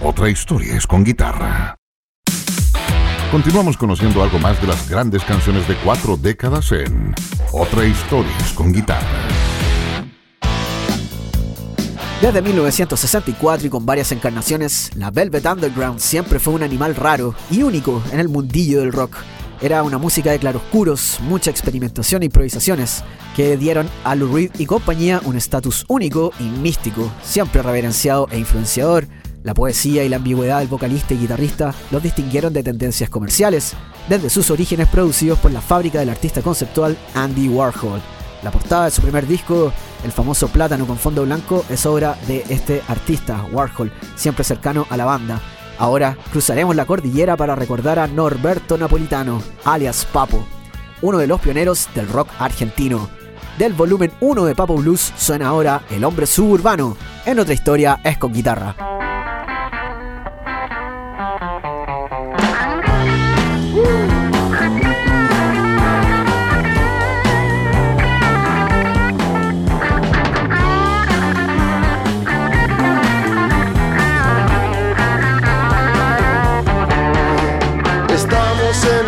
[0.01, 1.75] Otra historia es con guitarra.
[3.31, 7.15] Continuamos conociendo algo más de las grandes canciones de cuatro décadas en
[7.51, 9.07] Otra historia es con guitarra.
[12.21, 17.63] Desde 1964 y con varias encarnaciones, la Velvet Underground siempre fue un animal raro y
[17.63, 19.17] único en el mundillo del rock.
[19.63, 23.01] Era una música de claroscuros, mucha experimentación e improvisaciones,
[23.33, 28.37] que dieron a Lou Reed y compañía un estatus único y místico, siempre reverenciado e
[28.37, 29.07] influenciador.
[29.41, 33.71] La poesía y la ambigüedad del vocalista y guitarrista los distinguieron de tendencias comerciales,
[34.09, 38.01] desde sus orígenes producidos por la fábrica del artista conceptual Andy Warhol.
[38.43, 39.71] La portada de su primer disco,
[40.03, 44.97] el famoso Plátano con fondo blanco, es obra de este artista, Warhol, siempre cercano a
[44.97, 45.41] la banda.
[45.77, 50.45] Ahora cruzaremos la cordillera para recordar a Norberto Napolitano, alias Papo,
[51.01, 53.09] uno de los pioneros del rock argentino.
[53.57, 56.97] Del volumen 1 de Papo Blues suena ahora El hombre suburbano.
[57.25, 59.02] En otra historia es con guitarra.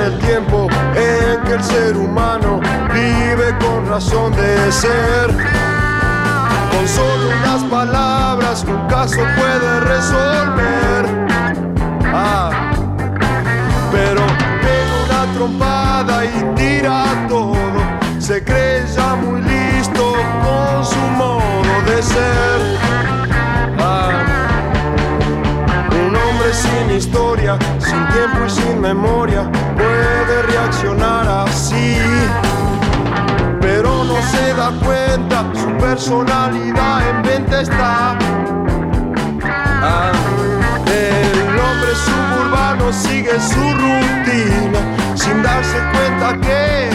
[0.05, 2.59] El tiempo en que el ser humano
[2.93, 5.27] vive con razón de ser.
[6.71, 11.27] Con solo unas palabras un caso puede resolver.
[12.13, 12.51] Ah,
[13.91, 14.21] pero
[14.61, 17.55] pega una trompada y tira todo.
[18.19, 22.84] Se cree ya muy listo con su modo de ser.
[27.77, 31.97] sin tiempo y sin memoria, puede reaccionar así.
[33.61, 38.17] Pero no se da cuenta, su personalidad en venta está.
[39.43, 40.11] Ah,
[40.87, 44.79] el hombre suburbano sigue su rutina,
[45.15, 46.89] sin darse cuenta que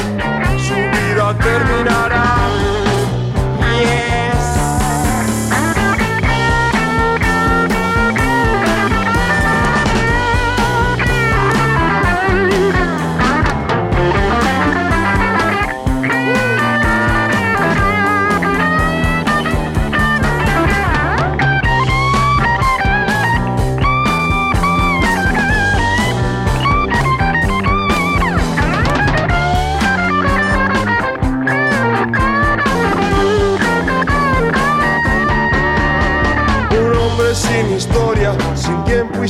[0.59, 2.40] su vida terminará.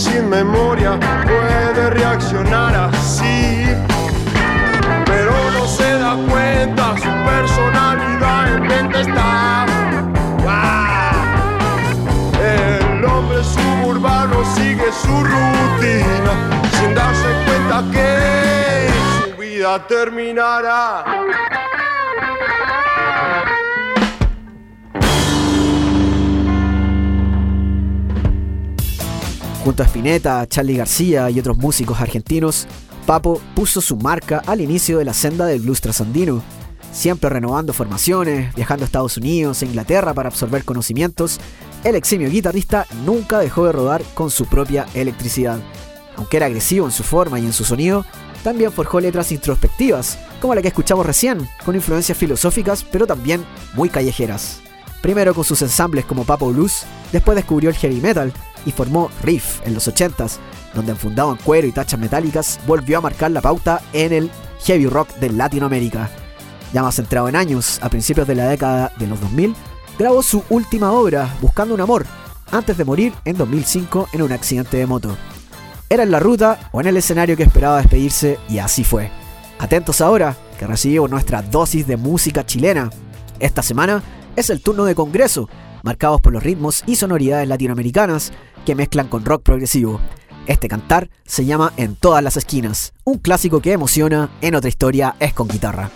[0.00, 3.66] Sin memoria puede reaccionar así.
[5.04, 9.66] Pero no se da cuenta, su personalidad en mente está.
[12.42, 16.34] El hombre suburbano sigue su rutina
[16.78, 18.88] sin darse cuenta que
[19.22, 21.04] su vida terminará.
[29.64, 32.66] Junto a Spinetta, Charlie García y otros músicos argentinos,
[33.06, 36.42] Papo puso su marca al inicio de la senda del blues trasandino,
[36.92, 41.40] siempre renovando formaciones, viajando a Estados Unidos e Inglaterra para absorber conocimientos.
[41.84, 45.58] El eximio guitarrista nunca dejó de rodar con su propia electricidad.
[46.16, 48.06] Aunque era agresivo en su forma y en su sonido,
[48.42, 53.44] también forjó letras introspectivas, como la que escuchamos recién, con influencias filosóficas pero también
[53.74, 54.60] muy callejeras.
[55.02, 58.32] Primero con sus ensambles como Papo Blues, después descubrió el heavy metal
[58.66, 60.38] y formó Riff en los 80s,
[60.74, 64.30] donde enfundado en cuero y tachas metálicas volvió a marcar la pauta en el
[64.64, 66.10] heavy rock de Latinoamérica.
[66.72, 69.54] Ya más centrado en años, a principios de la década de los 2000,
[69.98, 72.06] grabó su última obra, Buscando un Amor,
[72.52, 75.16] antes de morir en 2005 en un accidente de moto.
[75.88, 79.10] Era en la ruta o en el escenario que esperaba despedirse y así fue.
[79.58, 82.90] Atentos ahora, que recibimos nuestra dosis de música chilena.
[83.40, 84.02] Esta semana
[84.36, 85.48] es el turno de Congreso,
[85.82, 88.32] marcados por los ritmos y sonoridades latinoamericanas
[88.64, 90.00] que mezclan con rock progresivo.
[90.46, 95.14] Este cantar se llama En todas las esquinas, un clásico que emociona, en otra historia
[95.20, 95.90] es con guitarra.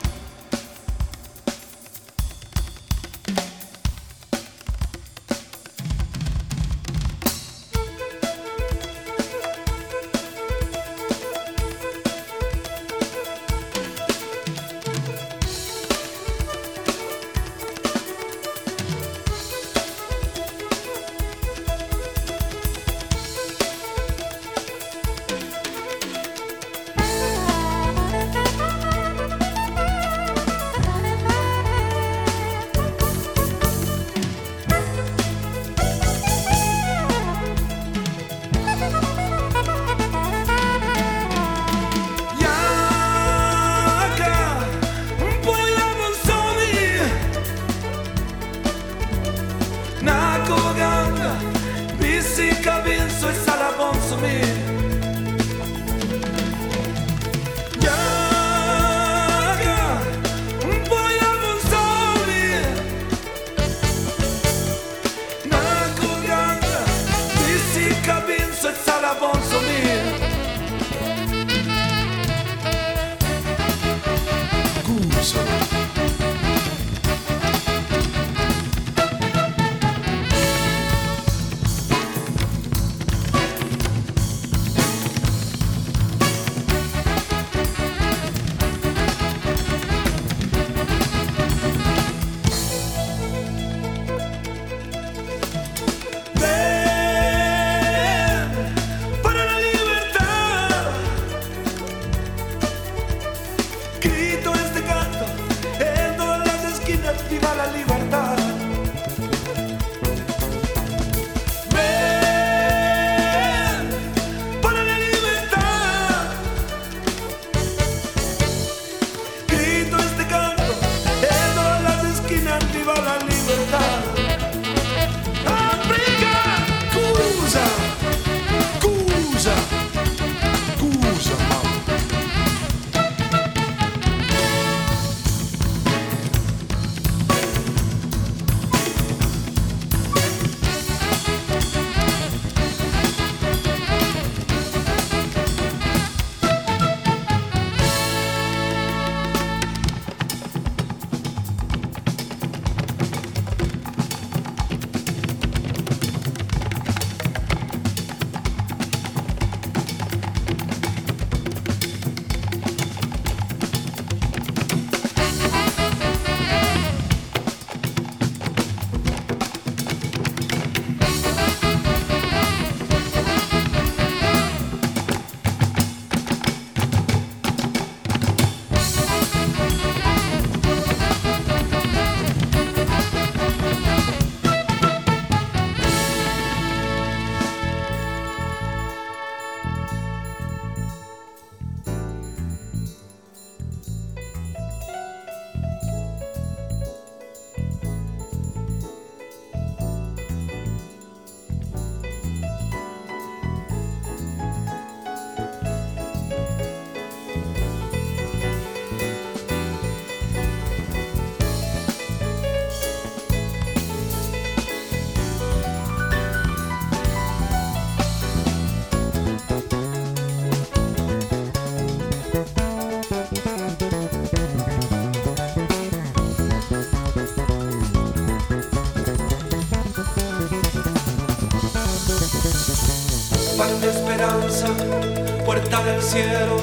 [236.04, 236.56] Cielo,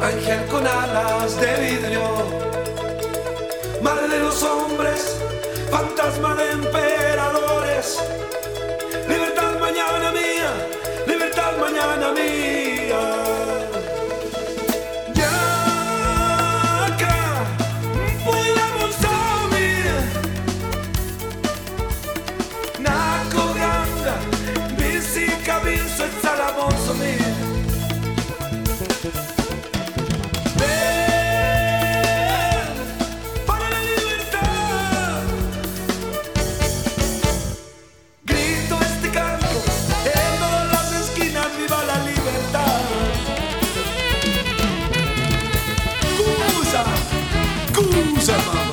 [0.00, 2.21] ángel con alas de vidrio,
[47.92, 48.71] Who's that mama?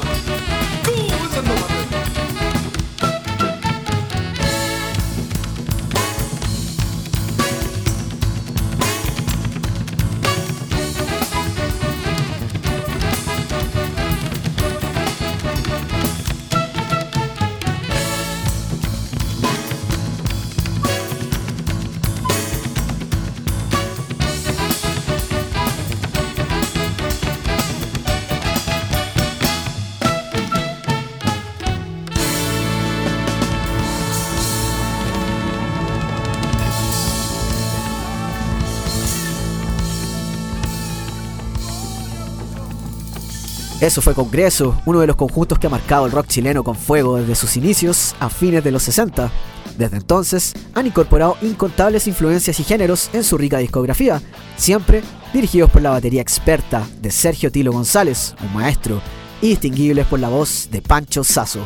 [43.90, 47.18] Eso fue Congreso, uno de los conjuntos que ha marcado el rock chileno con fuego
[47.18, 49.32] desde sus inicios a fines de los 60.
[49.80, 54.22] Desde entonces han incorporado incontables influencias y géneros en su rica discografía,
[54.57, 55.02] siempre
[55.34, 59.02] dirigidos por la batería experta de Sergio Tilo González, un maestro,
[59.41, 61.66] y distinguibles por la voz de Pancho Sasso.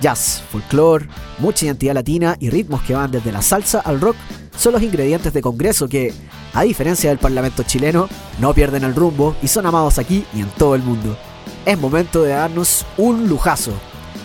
[0.00, 1.06] Jazz, folclore,
[1.38, 4.16] mucha identidad latina y ritmos que van desde la salsa al rock
[4.56, 6.14] son los ingredientes de Congreso que,
[6.54, 8.08] a diferencia del Parlamento chileno,
[8.40, 11.14] no pierden el rumbo y son amados aquí y en todo el mundo.
[11.64, 13.72] Es momento de darnos un lujazo.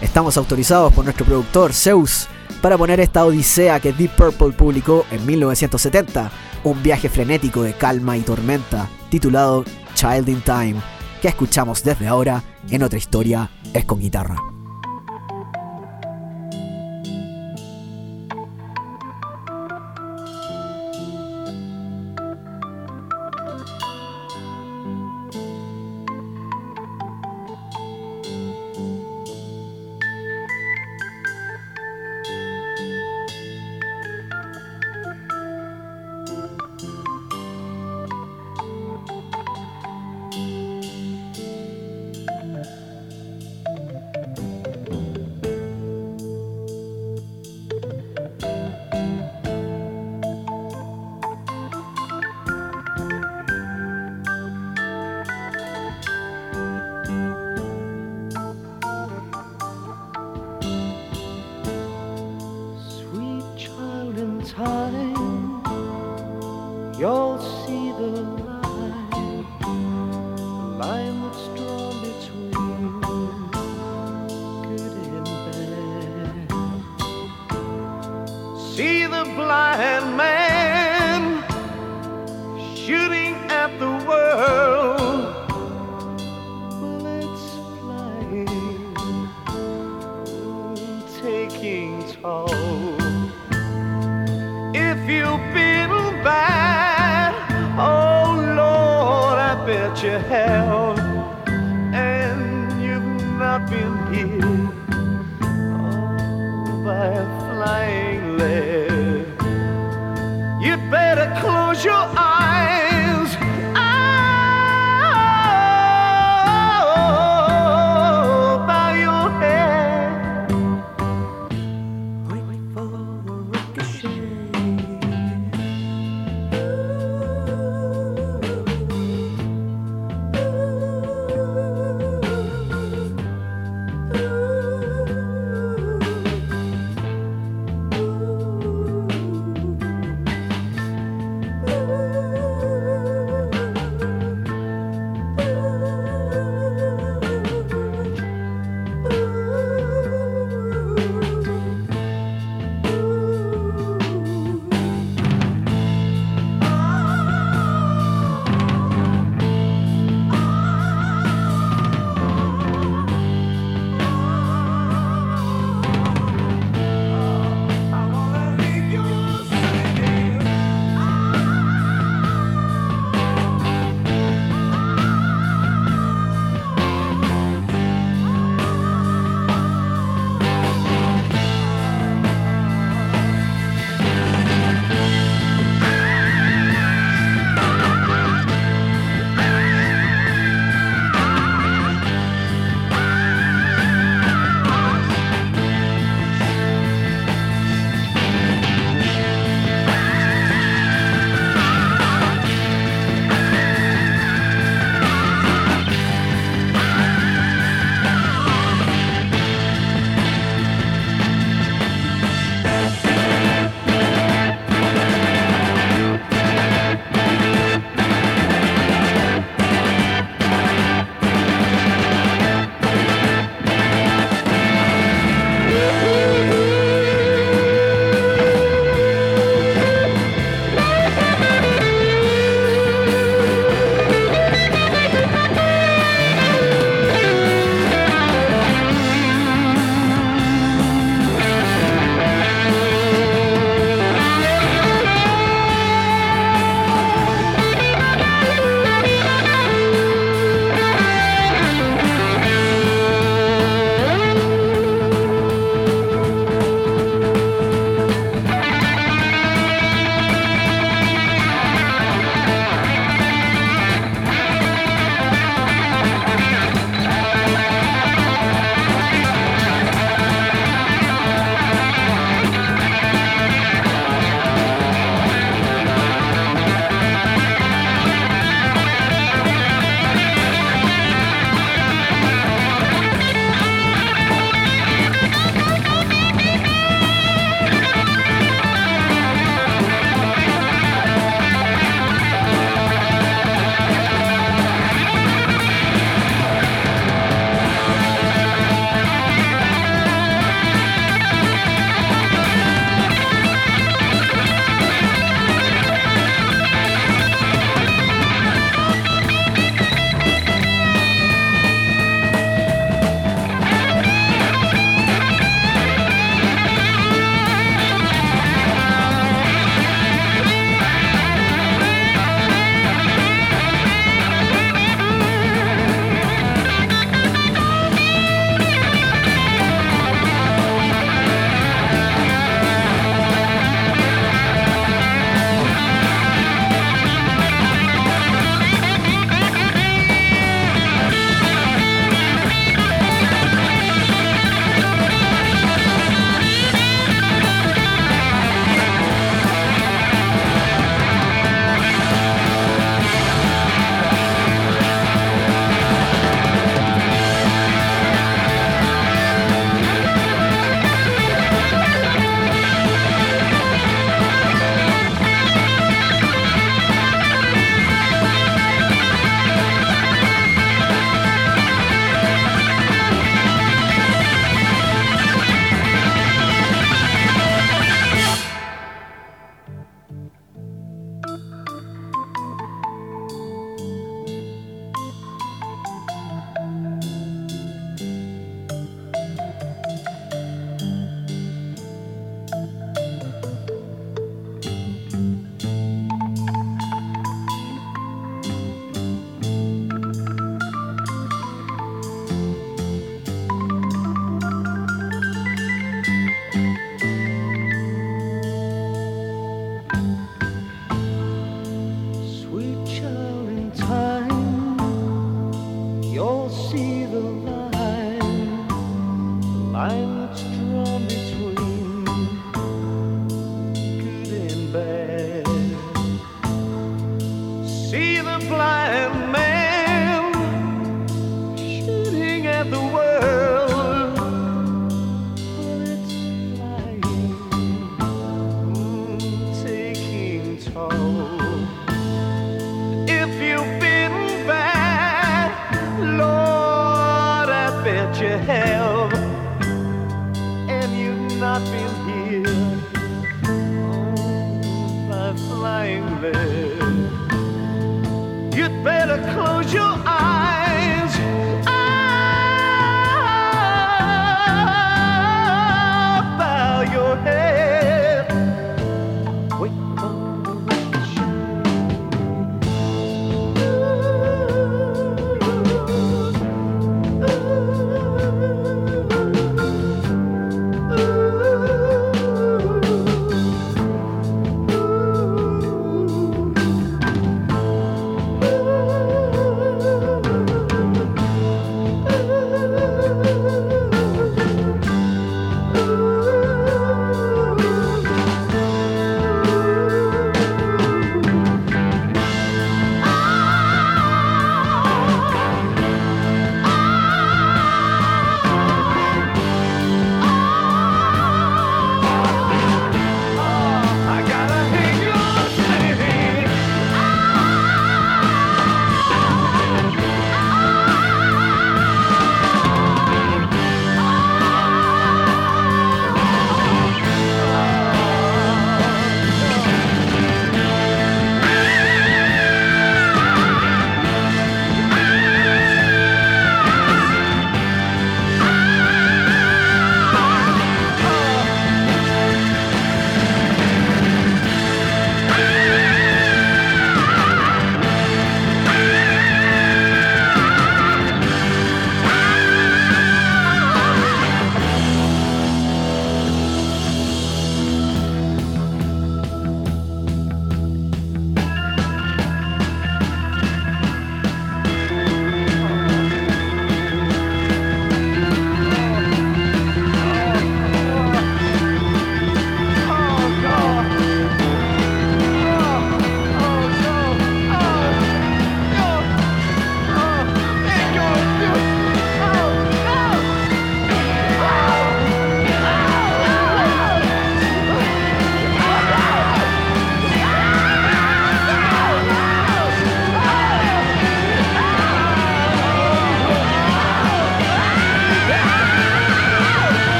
[0.00, 2.26] Estamos autorizados por nuestro productor Zeus
[2.62, 6.30] para poner esta odisea que Deep Purple publicó en 1970,
[6.64, 9.64] un viaje frenético de calma y tormenta, titulado
[9.94, 10.76] Child in Time,
[11.20, 14.57] que escuchamos desde ahora en otra historia es con guitarra.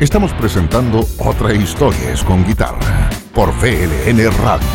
[0.00, 4.68] Estamos presentando Otra Historias con Guitarra por VLN Radio.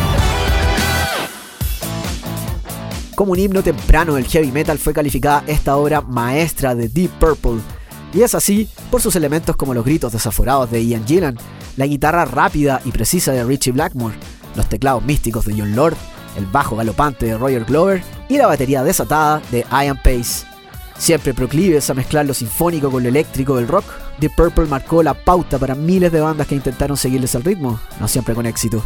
[3.14, 7.62] Como un himno temprano del heavy metal fue calificada esta obra maestra de Deep Purple.
[8.12, 11.38] Y es así por sus elementos como los gritos desaforados de Ian Gillan,
[11.78, 14.16] la guitarra rápida y precisa de Richie Blackmore,
[14.56, 15.96] los teclados místicos de John Lord,
[16.36, 20.53] el bajo galopante de Roger Glover y la batería desatada de Ian Pace.
[20.98, 23.84] Siempre proclives a mezclar lo sinfónico con lo eléctrico del rock,
[24.18, 28.06] Deep Purple marcó la pauta para miles de bandas que intentaron seguirles el ritmo, no
[28.06, 28.82] siempre con éxito.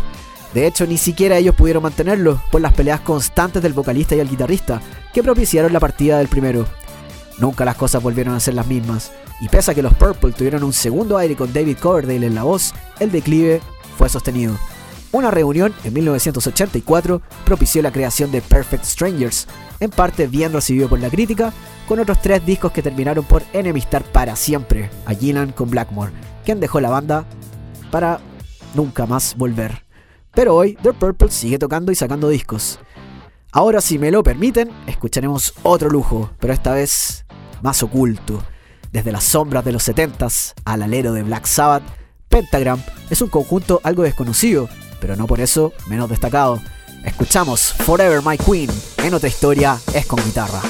[0.55, 4.31] De hecho, ni siquiera ellos pudieron mantenerlo por las peleas constantes del vocalista y el
[4.31, 4.81] guitarrista,
[5.13, 6.67] que propiciaron la partida del primero.
[7.39, 10.65] Nunca las cosas volvieron a ser las mismas, y pese a que los Purple tuvieron
[10.65, 13.61] un segundo aire con David Coverdale en la voz, el declive
[13.99, 14.59] fue sostenido.
[15.11, 19.47] Una reunión en 1984 propició la creación de Perfect Strangers,
[19.81, 21.53] en parte bien recibido por la crítica,
[21.87, 26.13] con otros tres discos que terminaron por enemistar para siempre a Gillan con Blackmore,
[26.45, 27.25] quien dejó la banda
[27.91, 28.21] para
[28.75, 29.87] nunca más volver.
[30.35, 32.79] Pero hoy The Purple sigue tocando y sacando discos.
[33.51, 37.25] Ahora, si me lo permiten, escucharemos otro lujo, pero esta vez
[37.63, 38.45] más oculto.
[38.93, 41.83] Desde las sombras de los 70s al alero de Black Sabbath,
[42.29, 44.69] Pentagram es un conjunto algo desconocido,
[45.01, 46.61] pero no por eso menos destacado.
[47.05, 48.70] Escuchamos Forever My Queen,
[49.05, 50.61] en otra historia es con guitarra.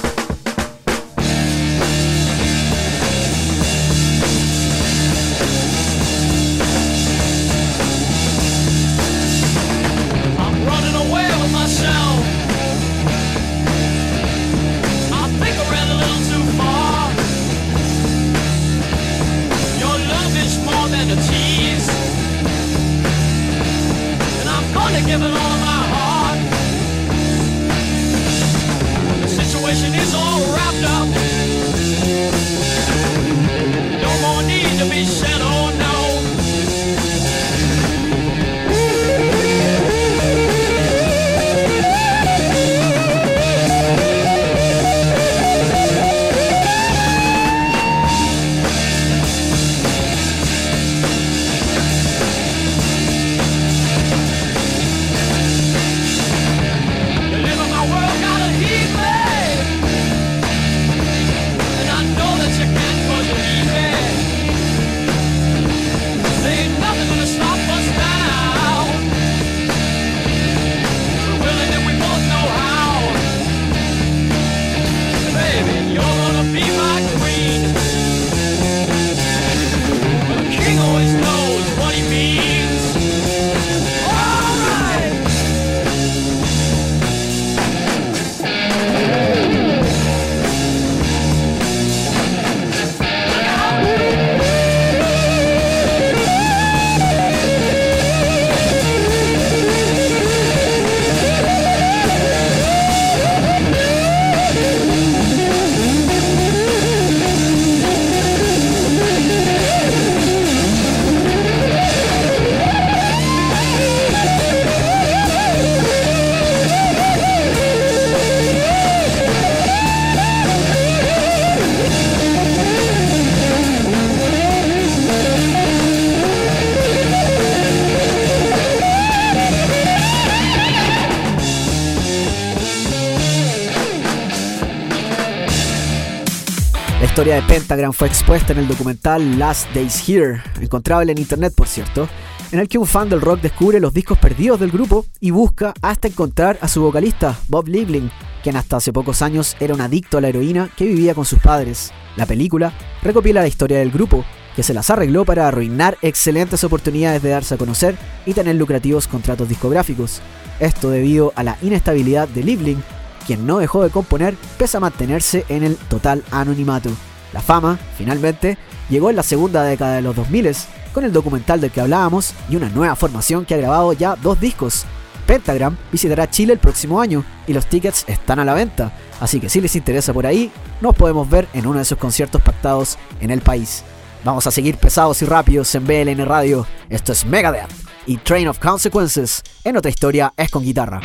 [137.28, 141.68] Historia de Pentagram fue expuesta en el documental Last Days Here, encontrable en internet por
[141.68, 142.09] cierto,
[142.52, 145.74] en el que un fan del rock descubre los discos perdidos del grupo y busca
[145.82, 148.10] hasta encontrar a su vocalista, Bob Liebling,
[148.42, 151.38] quien hasta hace pocos años era un adicto a la heroína que vivía con sus
[151.38, 151.92] padres.
[152.16, 152.72] La película
[153.02, 154.24] recopila la historia del grupo,
[154.56, 157.94] que se las arregló para arruinar excelentes oportunidades de darse a conocer
[158.24, 160.22] y tener lucrativos contratos discográficos.
[160.60, 162.82] Esto debido a la inestabilidad de Liebling,
[163.26, 166.88] quien no dejó de componer pese a mantenerse en el total anonimato.
[167.32, 170.56] La fama, finalmente, llegó en la segunda década de los 2000
[170.92, 174.40] con el documental del que hablábamos y una nueva formación que ha grabado ya dos
[174.40, 174.84] discos.
[175.26, 179.50] Pentagram visitará Chile el próximo año y los tickets están a la venta, así que
[179.50, 180.50] si les interesa por ahí,
[180.80, 183.84] nos podemos ver en uno de sus conciertos pactados en el país.
[184.24, 186.66] Vamos a seguir pesados y rápidos en BLN Radio.
[186.88, 187.70] Esto es Megadeth
[188.06, 189.42] y Train of Consequences.
[189.64, 191.00] En otra historia es con guitarra.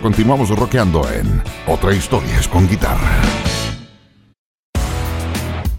[0.00, 3.20] Continuamos rockeando en Otra historia es con guitarra.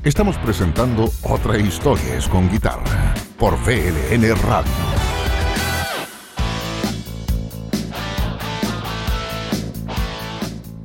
[0.03, 4.71] Estamos presentando Otra historia es con guitarra por VLN Radio.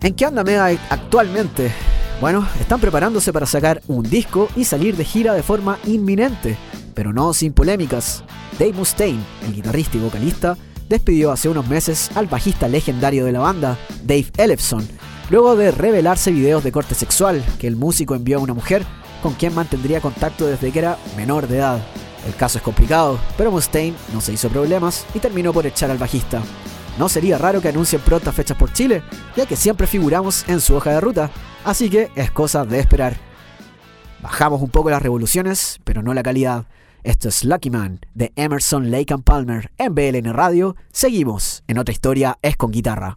[0.03, 1.71] ¿En qué anda Mega actualmente?
[2.21, 6.57] Bueno, están preparándose para sacar un disco y salir de gira de forma inminente,
[6.95, 8.25] pero no sin polémicas.
[8.59, 10.57] Dave Mustaine, el guitarrista y vocalista,
[10.91, 14.87] despidió hace unos meses al bajista legendario de la banda, Dave Ellefson,
[15.31, 18.85] luego de revelarse videos de corte sexual que el músico envió a una mujer
[19.23, 21.81] con quien mantendría contacto desde que era menor de edad.
[22.27, 25.99] El caso es complicado, pero Mustaine no se hizo problemas y terminó por echar al
[25.99, 26.43] bajista.
[26.99, 29.05] No sería raro que anuncien prontas fechas por Chile,
[29.37, 31.31] ya que siempre figuramos en su hoja de ruta,
[31.65, 33.17] así que es cosa de esperar.
[34.21, 36.67] Bajamos un poco las revoluciones, pero no la calidad.
[37.03, 40.77] Esto es Lucky Man de Emerson Lake and Palmer en BLN Radio.
[40.93, 43.17] Seguimos en otra historia es con guitarra.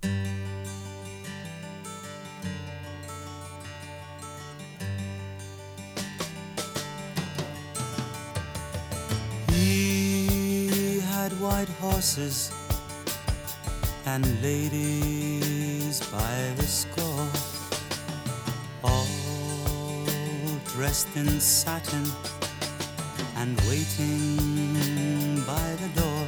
[11.41, 12.51] White horses
[14.05, 16.63] and ladies by the
[20.73, 22.03] dressed in satin
[23.37, 26.27] and waiting by the door.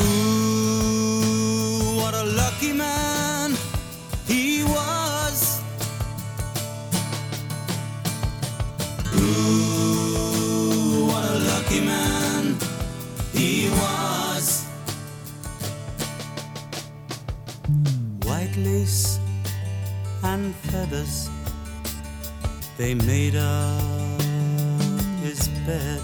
[0.00, 3.56] Ooh, what a lucky man
[4.26, 5.60] he was.
[9.14, 12.56] Ooh, what a lucky man
[13.32, 14.64] he was.
[18.24, 19.18] White lace
[20.22, 21.28] and feathers,
[22.76, 24.21] they made his
[25.66, 26.00] bed.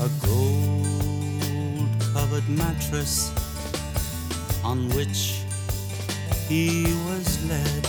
[0.00, 3.32] A gold covered mattress
[4.62, 5.42] on which
[6.48, 7.88] he was led.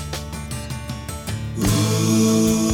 [1.59, 2.64] Ooh,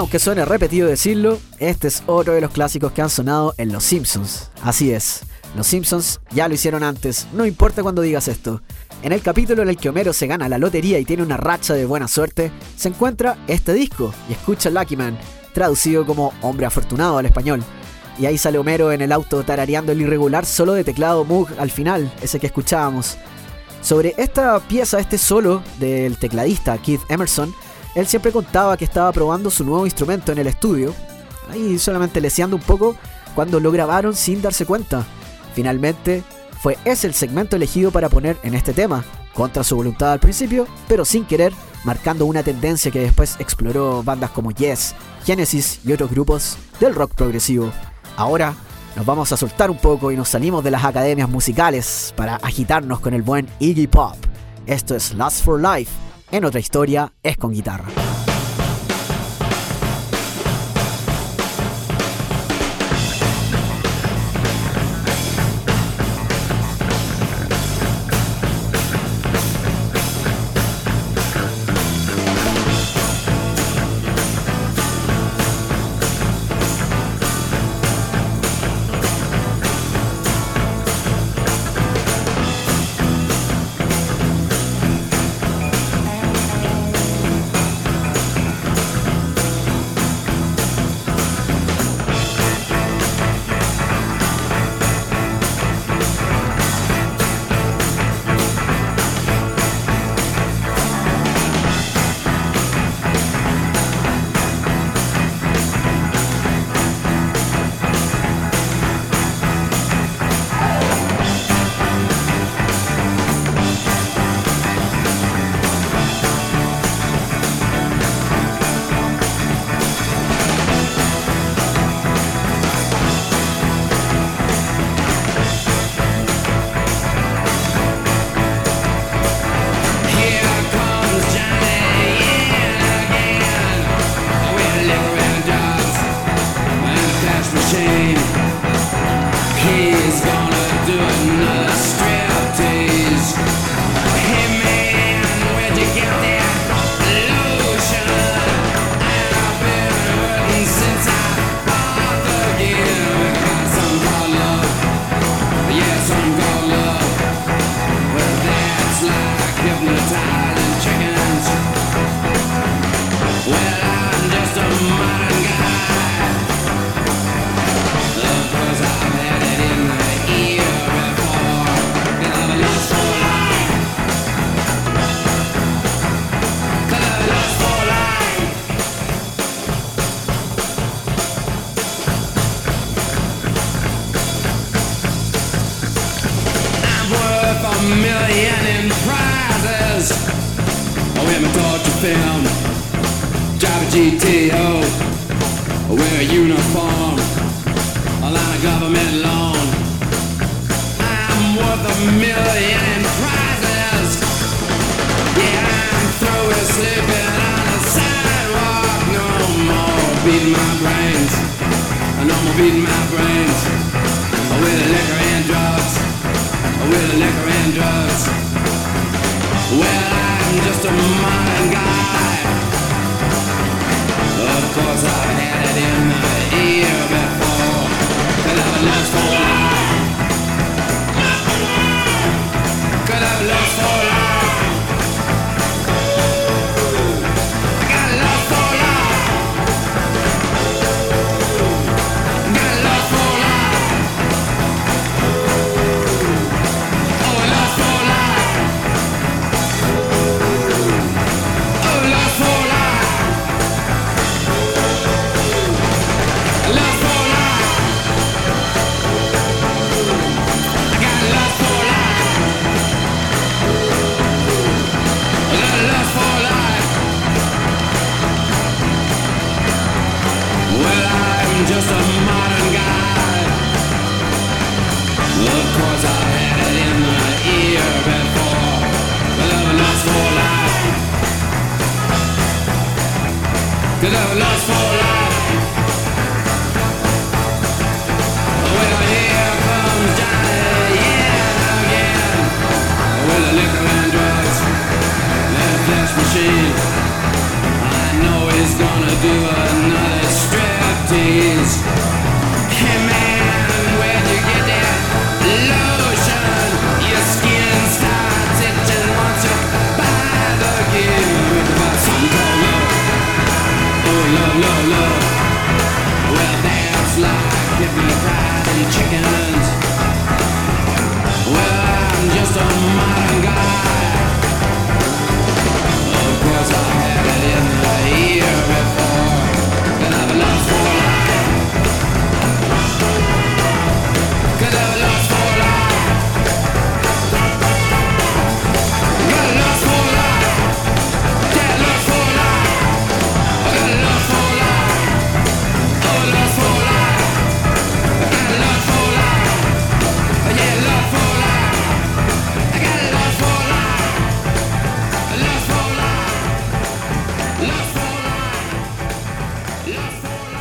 [0.00, 3.84] aunque suene repetido decirlo, este es otro de los clásicos que han sonado en Los
[3.84, 4.50] Simpsons.
[4.62, 5.20] Así es,
[5.54, 8.62] Los Simpsons ya lo hicieron antes, no importa cuando digas esto.
[9.02, 11.74] En el capítulo en el que Homero se gana la lotería y tiene una racha
[11.74, 15.18] de buena suerte, se encuentra este disco y escucha Lucky Man,
[15.52, 17.62] traducido como Hombre Afortunado al español.
[18.18, 21.70] Y ahí sale Homero en el auto tarareando el irregular solo de teclado Moog al
[21.70, 23.18] final, ese que escuchábamos.
[23.82, 27.54] Sobre esta pieza, este solo del tecladista Keith Emerson,
[27.94, 30.94] él siempre contaba que estaba probando su nuevo instrumento en el estudio,
[31.50, 32.96] ahí solamente leseando un poco,
[33.34, 35.04] cuando lo grabaron sin darse cuenta.
[35.54, 36.22] Finalmente,
[36.60, 39.04] fue ese el segmento elegido para poner en este tema,
[39.34, 41.52] contra su voluntad al principio, pero sin querer,
[41.84, 44.94] marcando una tendencia que después exploró bandas como Yes,
[45.24, 47.72] Genesis y otros grupos del rock progresivo.
[48.16, 48.54] Ahora
[48.96, 53.00] nos vamos a soltar un poco y nos salimos de las academias musicales para agitarnos
[53.00, 54.16] con el buen Iggy Pop.
[54.66, 55.90] Esto es Last for Life,
[56.32, 58.09] en otra historia es con guitarra.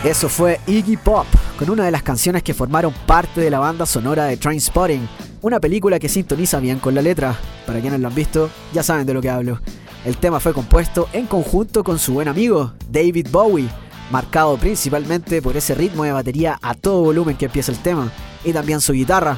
[0.10, 1.28] Eso fue Iggy Pop,
[1.60, 5.08] con una de las canciones que formaron parte de la banda sonora de Trainspotting,
[5.44, 7.38] una película que sintoniza bien con la letra.
[7.68, 9.62] Para quienes lo han visto, ya saben de lo que hablo.
[10.06, 13.70] El tema fue compuesto en conjunto con su buen amigo, David Bowie,
[14.10, 18.12] marcado principalmente por ese ritmo de batería a todo volumen que empieza el tema,
[18.44, 19.38] y también su guitarra,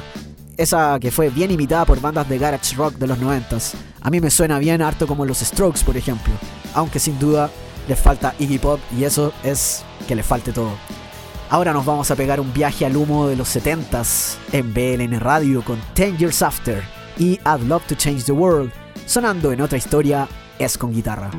[0.56, 3.58] esa que fue bien imitada por bandas de garage rock de los 90
[4.00, 6.32] A mí me suena bien harto como los Strokes, por ejemplo,
[6.72, 7.50] aunque sin duda
[7.88, 10.72] les falta Iggy Pop y eso es que le falte todo.
[11.50, 15.62] Ahora nos vamos a pegar un viaje al humo de los 70s en BLN Radio
[15.62, 16.82] con 10 Years After
[17.18, 18.72] y I'd Love to Change the World,
[19.06, 21.30] sonando en otra historia es con guitarra.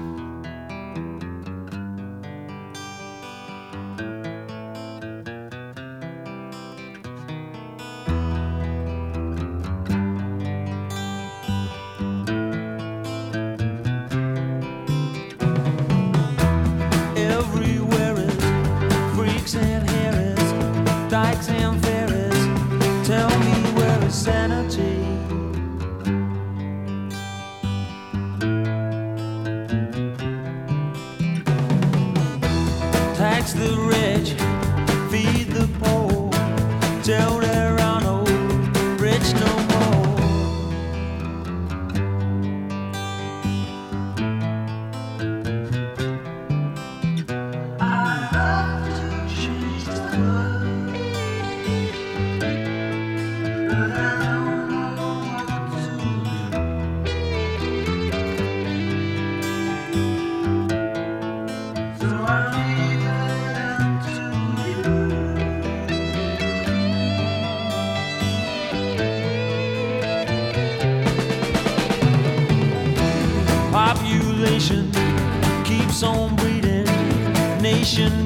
[77.96, 78.23] Nation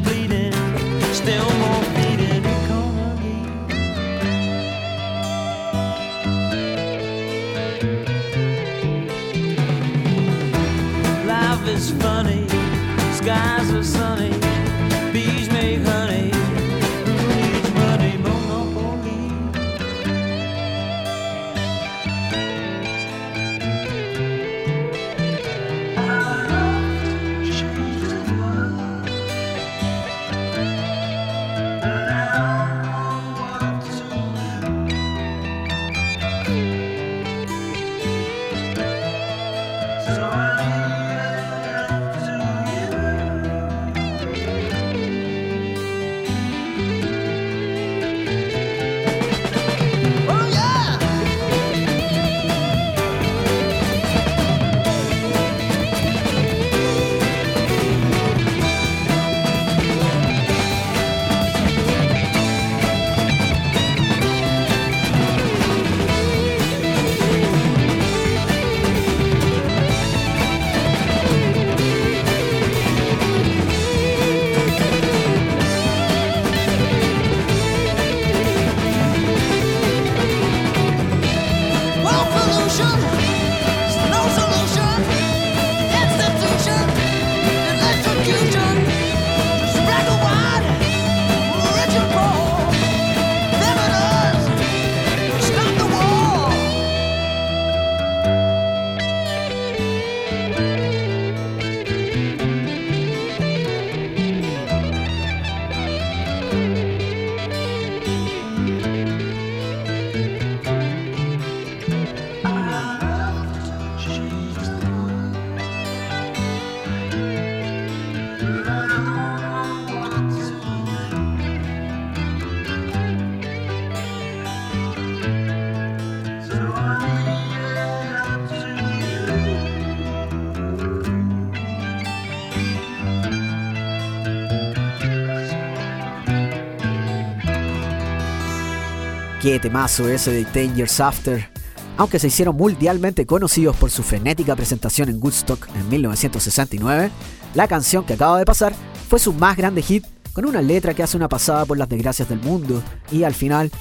[139.47, 141.49] Qué temazo ese de 10 Years After.
[141.95, 147.09] Aunque se hicieron mundialmente conocidos por su frenética presentación en Woodstock en 1969,
[147.53, 148.73] la canción que acaba de pasar
[149.07, 152.27] fue su más grande hit con una letra que hace una pasada por las desgracias
[152.27, 153.71] del mundo y al final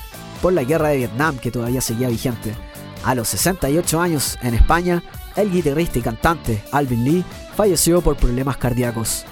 [0.40, 2.54] por la guerra de Vietnam que todavía seguía vigente.
[3.04, 5.02] A los 68 años en España,
[5.34, 7.24] el guitarrista y cantante Alvin Lee
[7.56, 9.24] falleció por problemas cardíacos.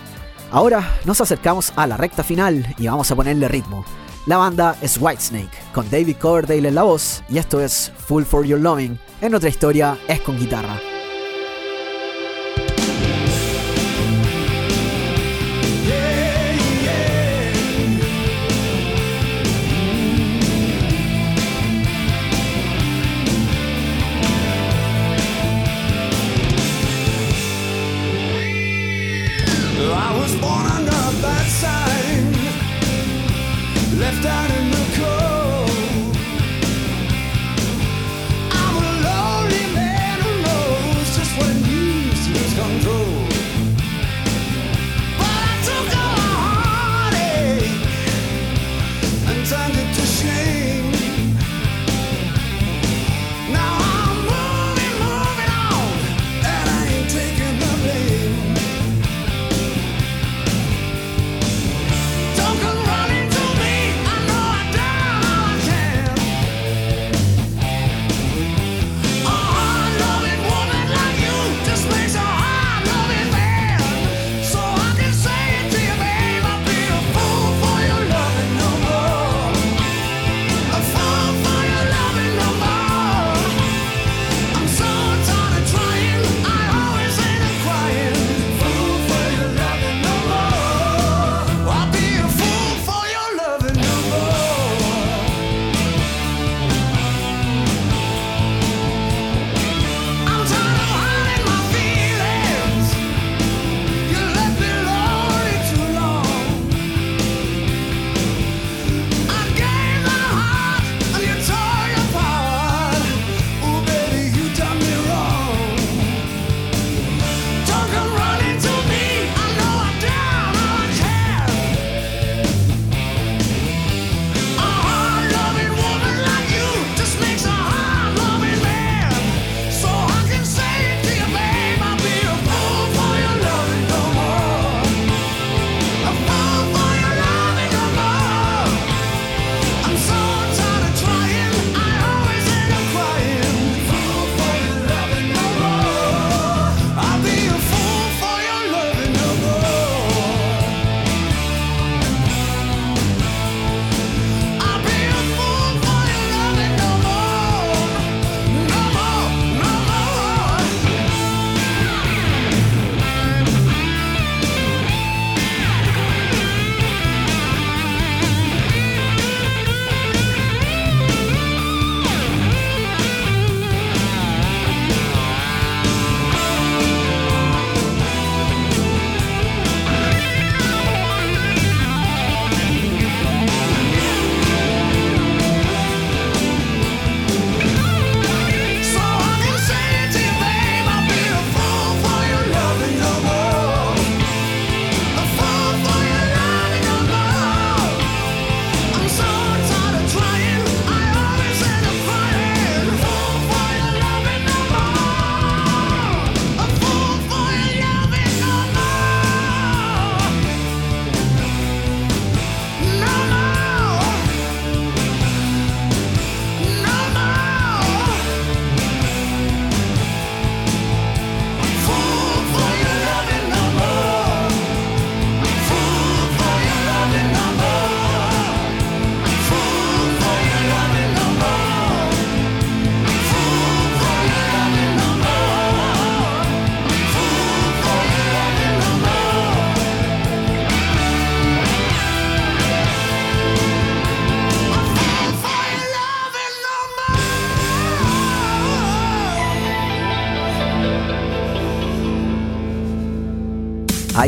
[0.51, 3.85] Ahora nos acercamos a la recta final y vamos a ponerle ritmo.
[4.27, 8.47] La banda es Whitesnake, con David Coverdale en la voz, y esto es Full for
[8.47, 8.99] Your Loving.
[9.21, 10.94] En otra historia es con guitarra.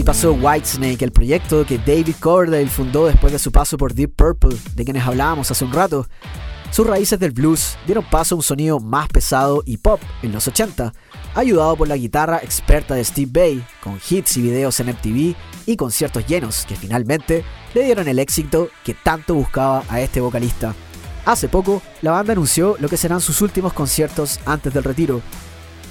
[0.07, 4.57] Pasó Whitesnake, el proyecto que David Coverdale fundó después de su paso por Deep Purple,
[4.77, 6.07] de quienes hablábamos hace un rato.
[6.71, 10.47] Sus raíces del blues dieron paso a un sonido más pesado y pop en los
[10.47, 10.93] 80,
[11.35, 15.35] ayudado por la guitarra experta de Steve Bay, con hits y videos en MTV
[15.67, 20.73] y conciertos llenos que finalmente le dieron el éxito que tanto buscaba a este vocalista.
[21.25, 25.21] Hace poco, la banda anunció lo que serán sus últimos conciertos antes del retiro.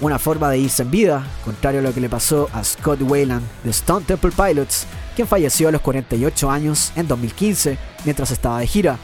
[0.01, 3.45] Una forma de irse en vida, contrario a lo que le pasó a Scott Wayland
[3.63, 4.85] de Stone Temple Pilots,
[5.15, 8.97] quien falleció a los 48 años en 2015 mientras estaba de gira.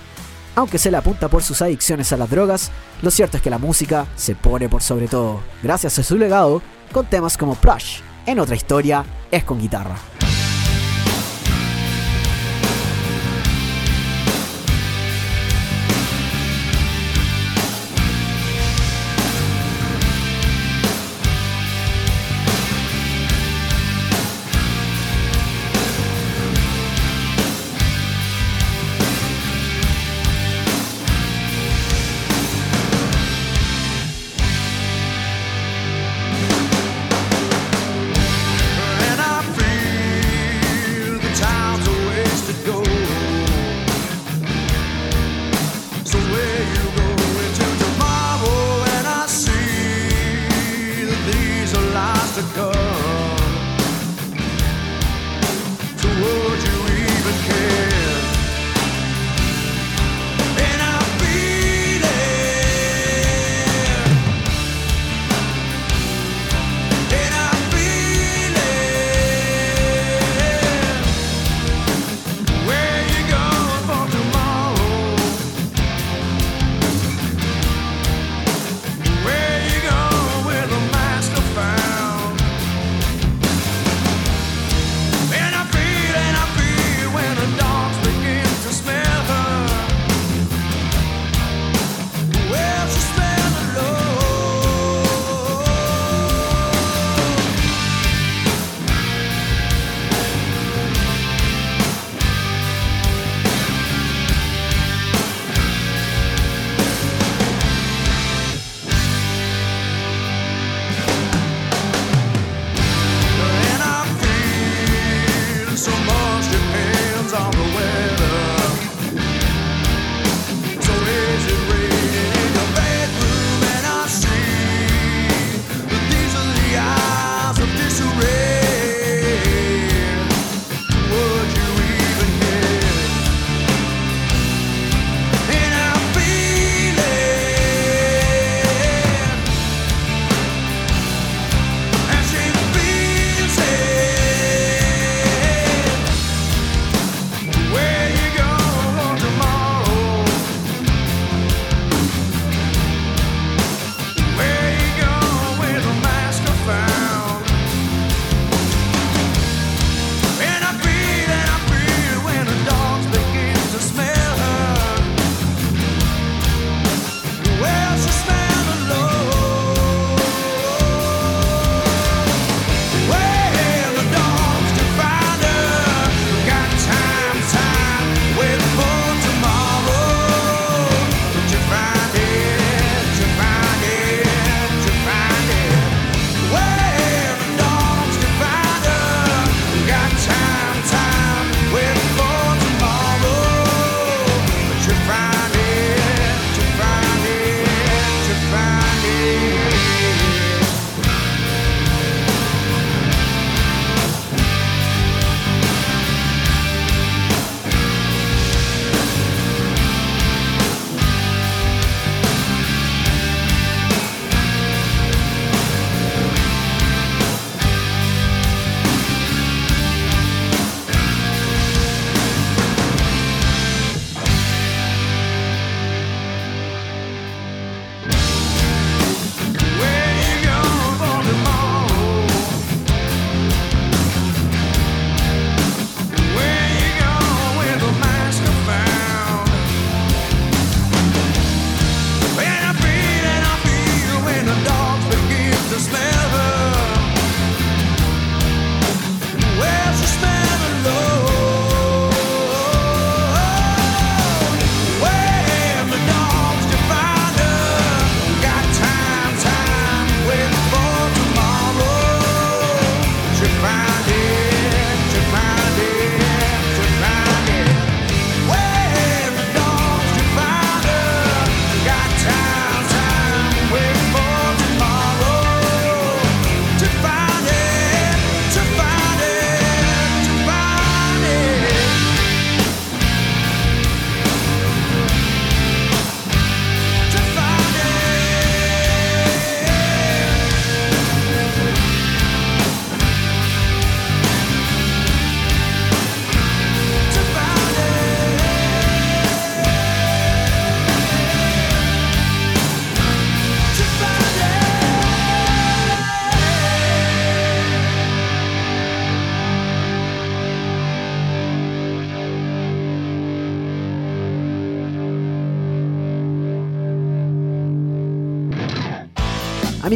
[0.56, 3.58] Aunque se le apunta por sus adicciones a las drogas, lo cierto es que la
[3.58, 6.62] música se pone por sobre todo, gracias a su legado,
[6.92, 8.00] con temas como Plush.
[8.26, 9.96] En otra historia, es con guitarra.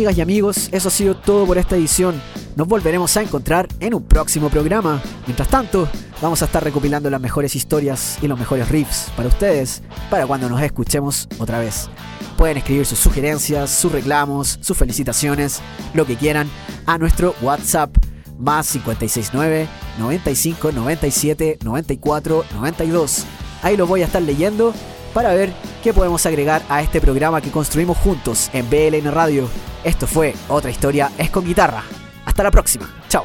[0.06, 2.22] Amigas y amigos, eso ha sido todo por esta edición.
[2.56, 5.02] Nos volveremos a encontrar en un próximo programa.
[5.26, 5.90] Mientras tanto,
[6.22, 10.48] vamos a estar recopilando las mejores historias y los mejores riffs para ustedes, para cuando
[10.48, 11.90] nos escuchemos otra vez.
[12.38, 15.60] Pueden escribir sus sugerencias, sus reclamos, sus felicitaciones,
[15.96, 16.52] lo que quieran,
[16.86, 17.90] a nuestro WhatsApp
[18.38, 19.68] más 569
[19.98, 23.26] 95 97 94 92.
[23.64, 24.72] Ahí lo voy a estar leyendo
[25.16, 25.52] para ver
[25.86, 29.48] qué podemos agregar a este programa que construimos juntos en BLN Radio.
[29.84, 31.84] Esto fue Otra Historia es con guitarra.
[32.26, 32.90] Hasta la próxima.
[33.08, 33.24] Chao.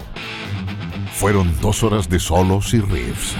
[1.14, 3.34] Fueron dos horas de solos y riffs.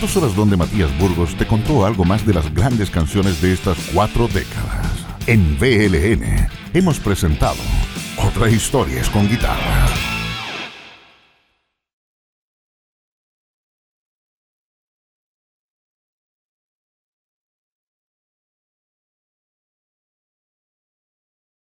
[0.00, 3.76] Dos horas donde Matías Burgos te contó algo más de las grandes canciones de estas
[3.92, 4.86] cuatro décadas.
[5.26, 7.58] En BLN hemos presentado
[8.24, 10.05] Otra Historia es con guitarra.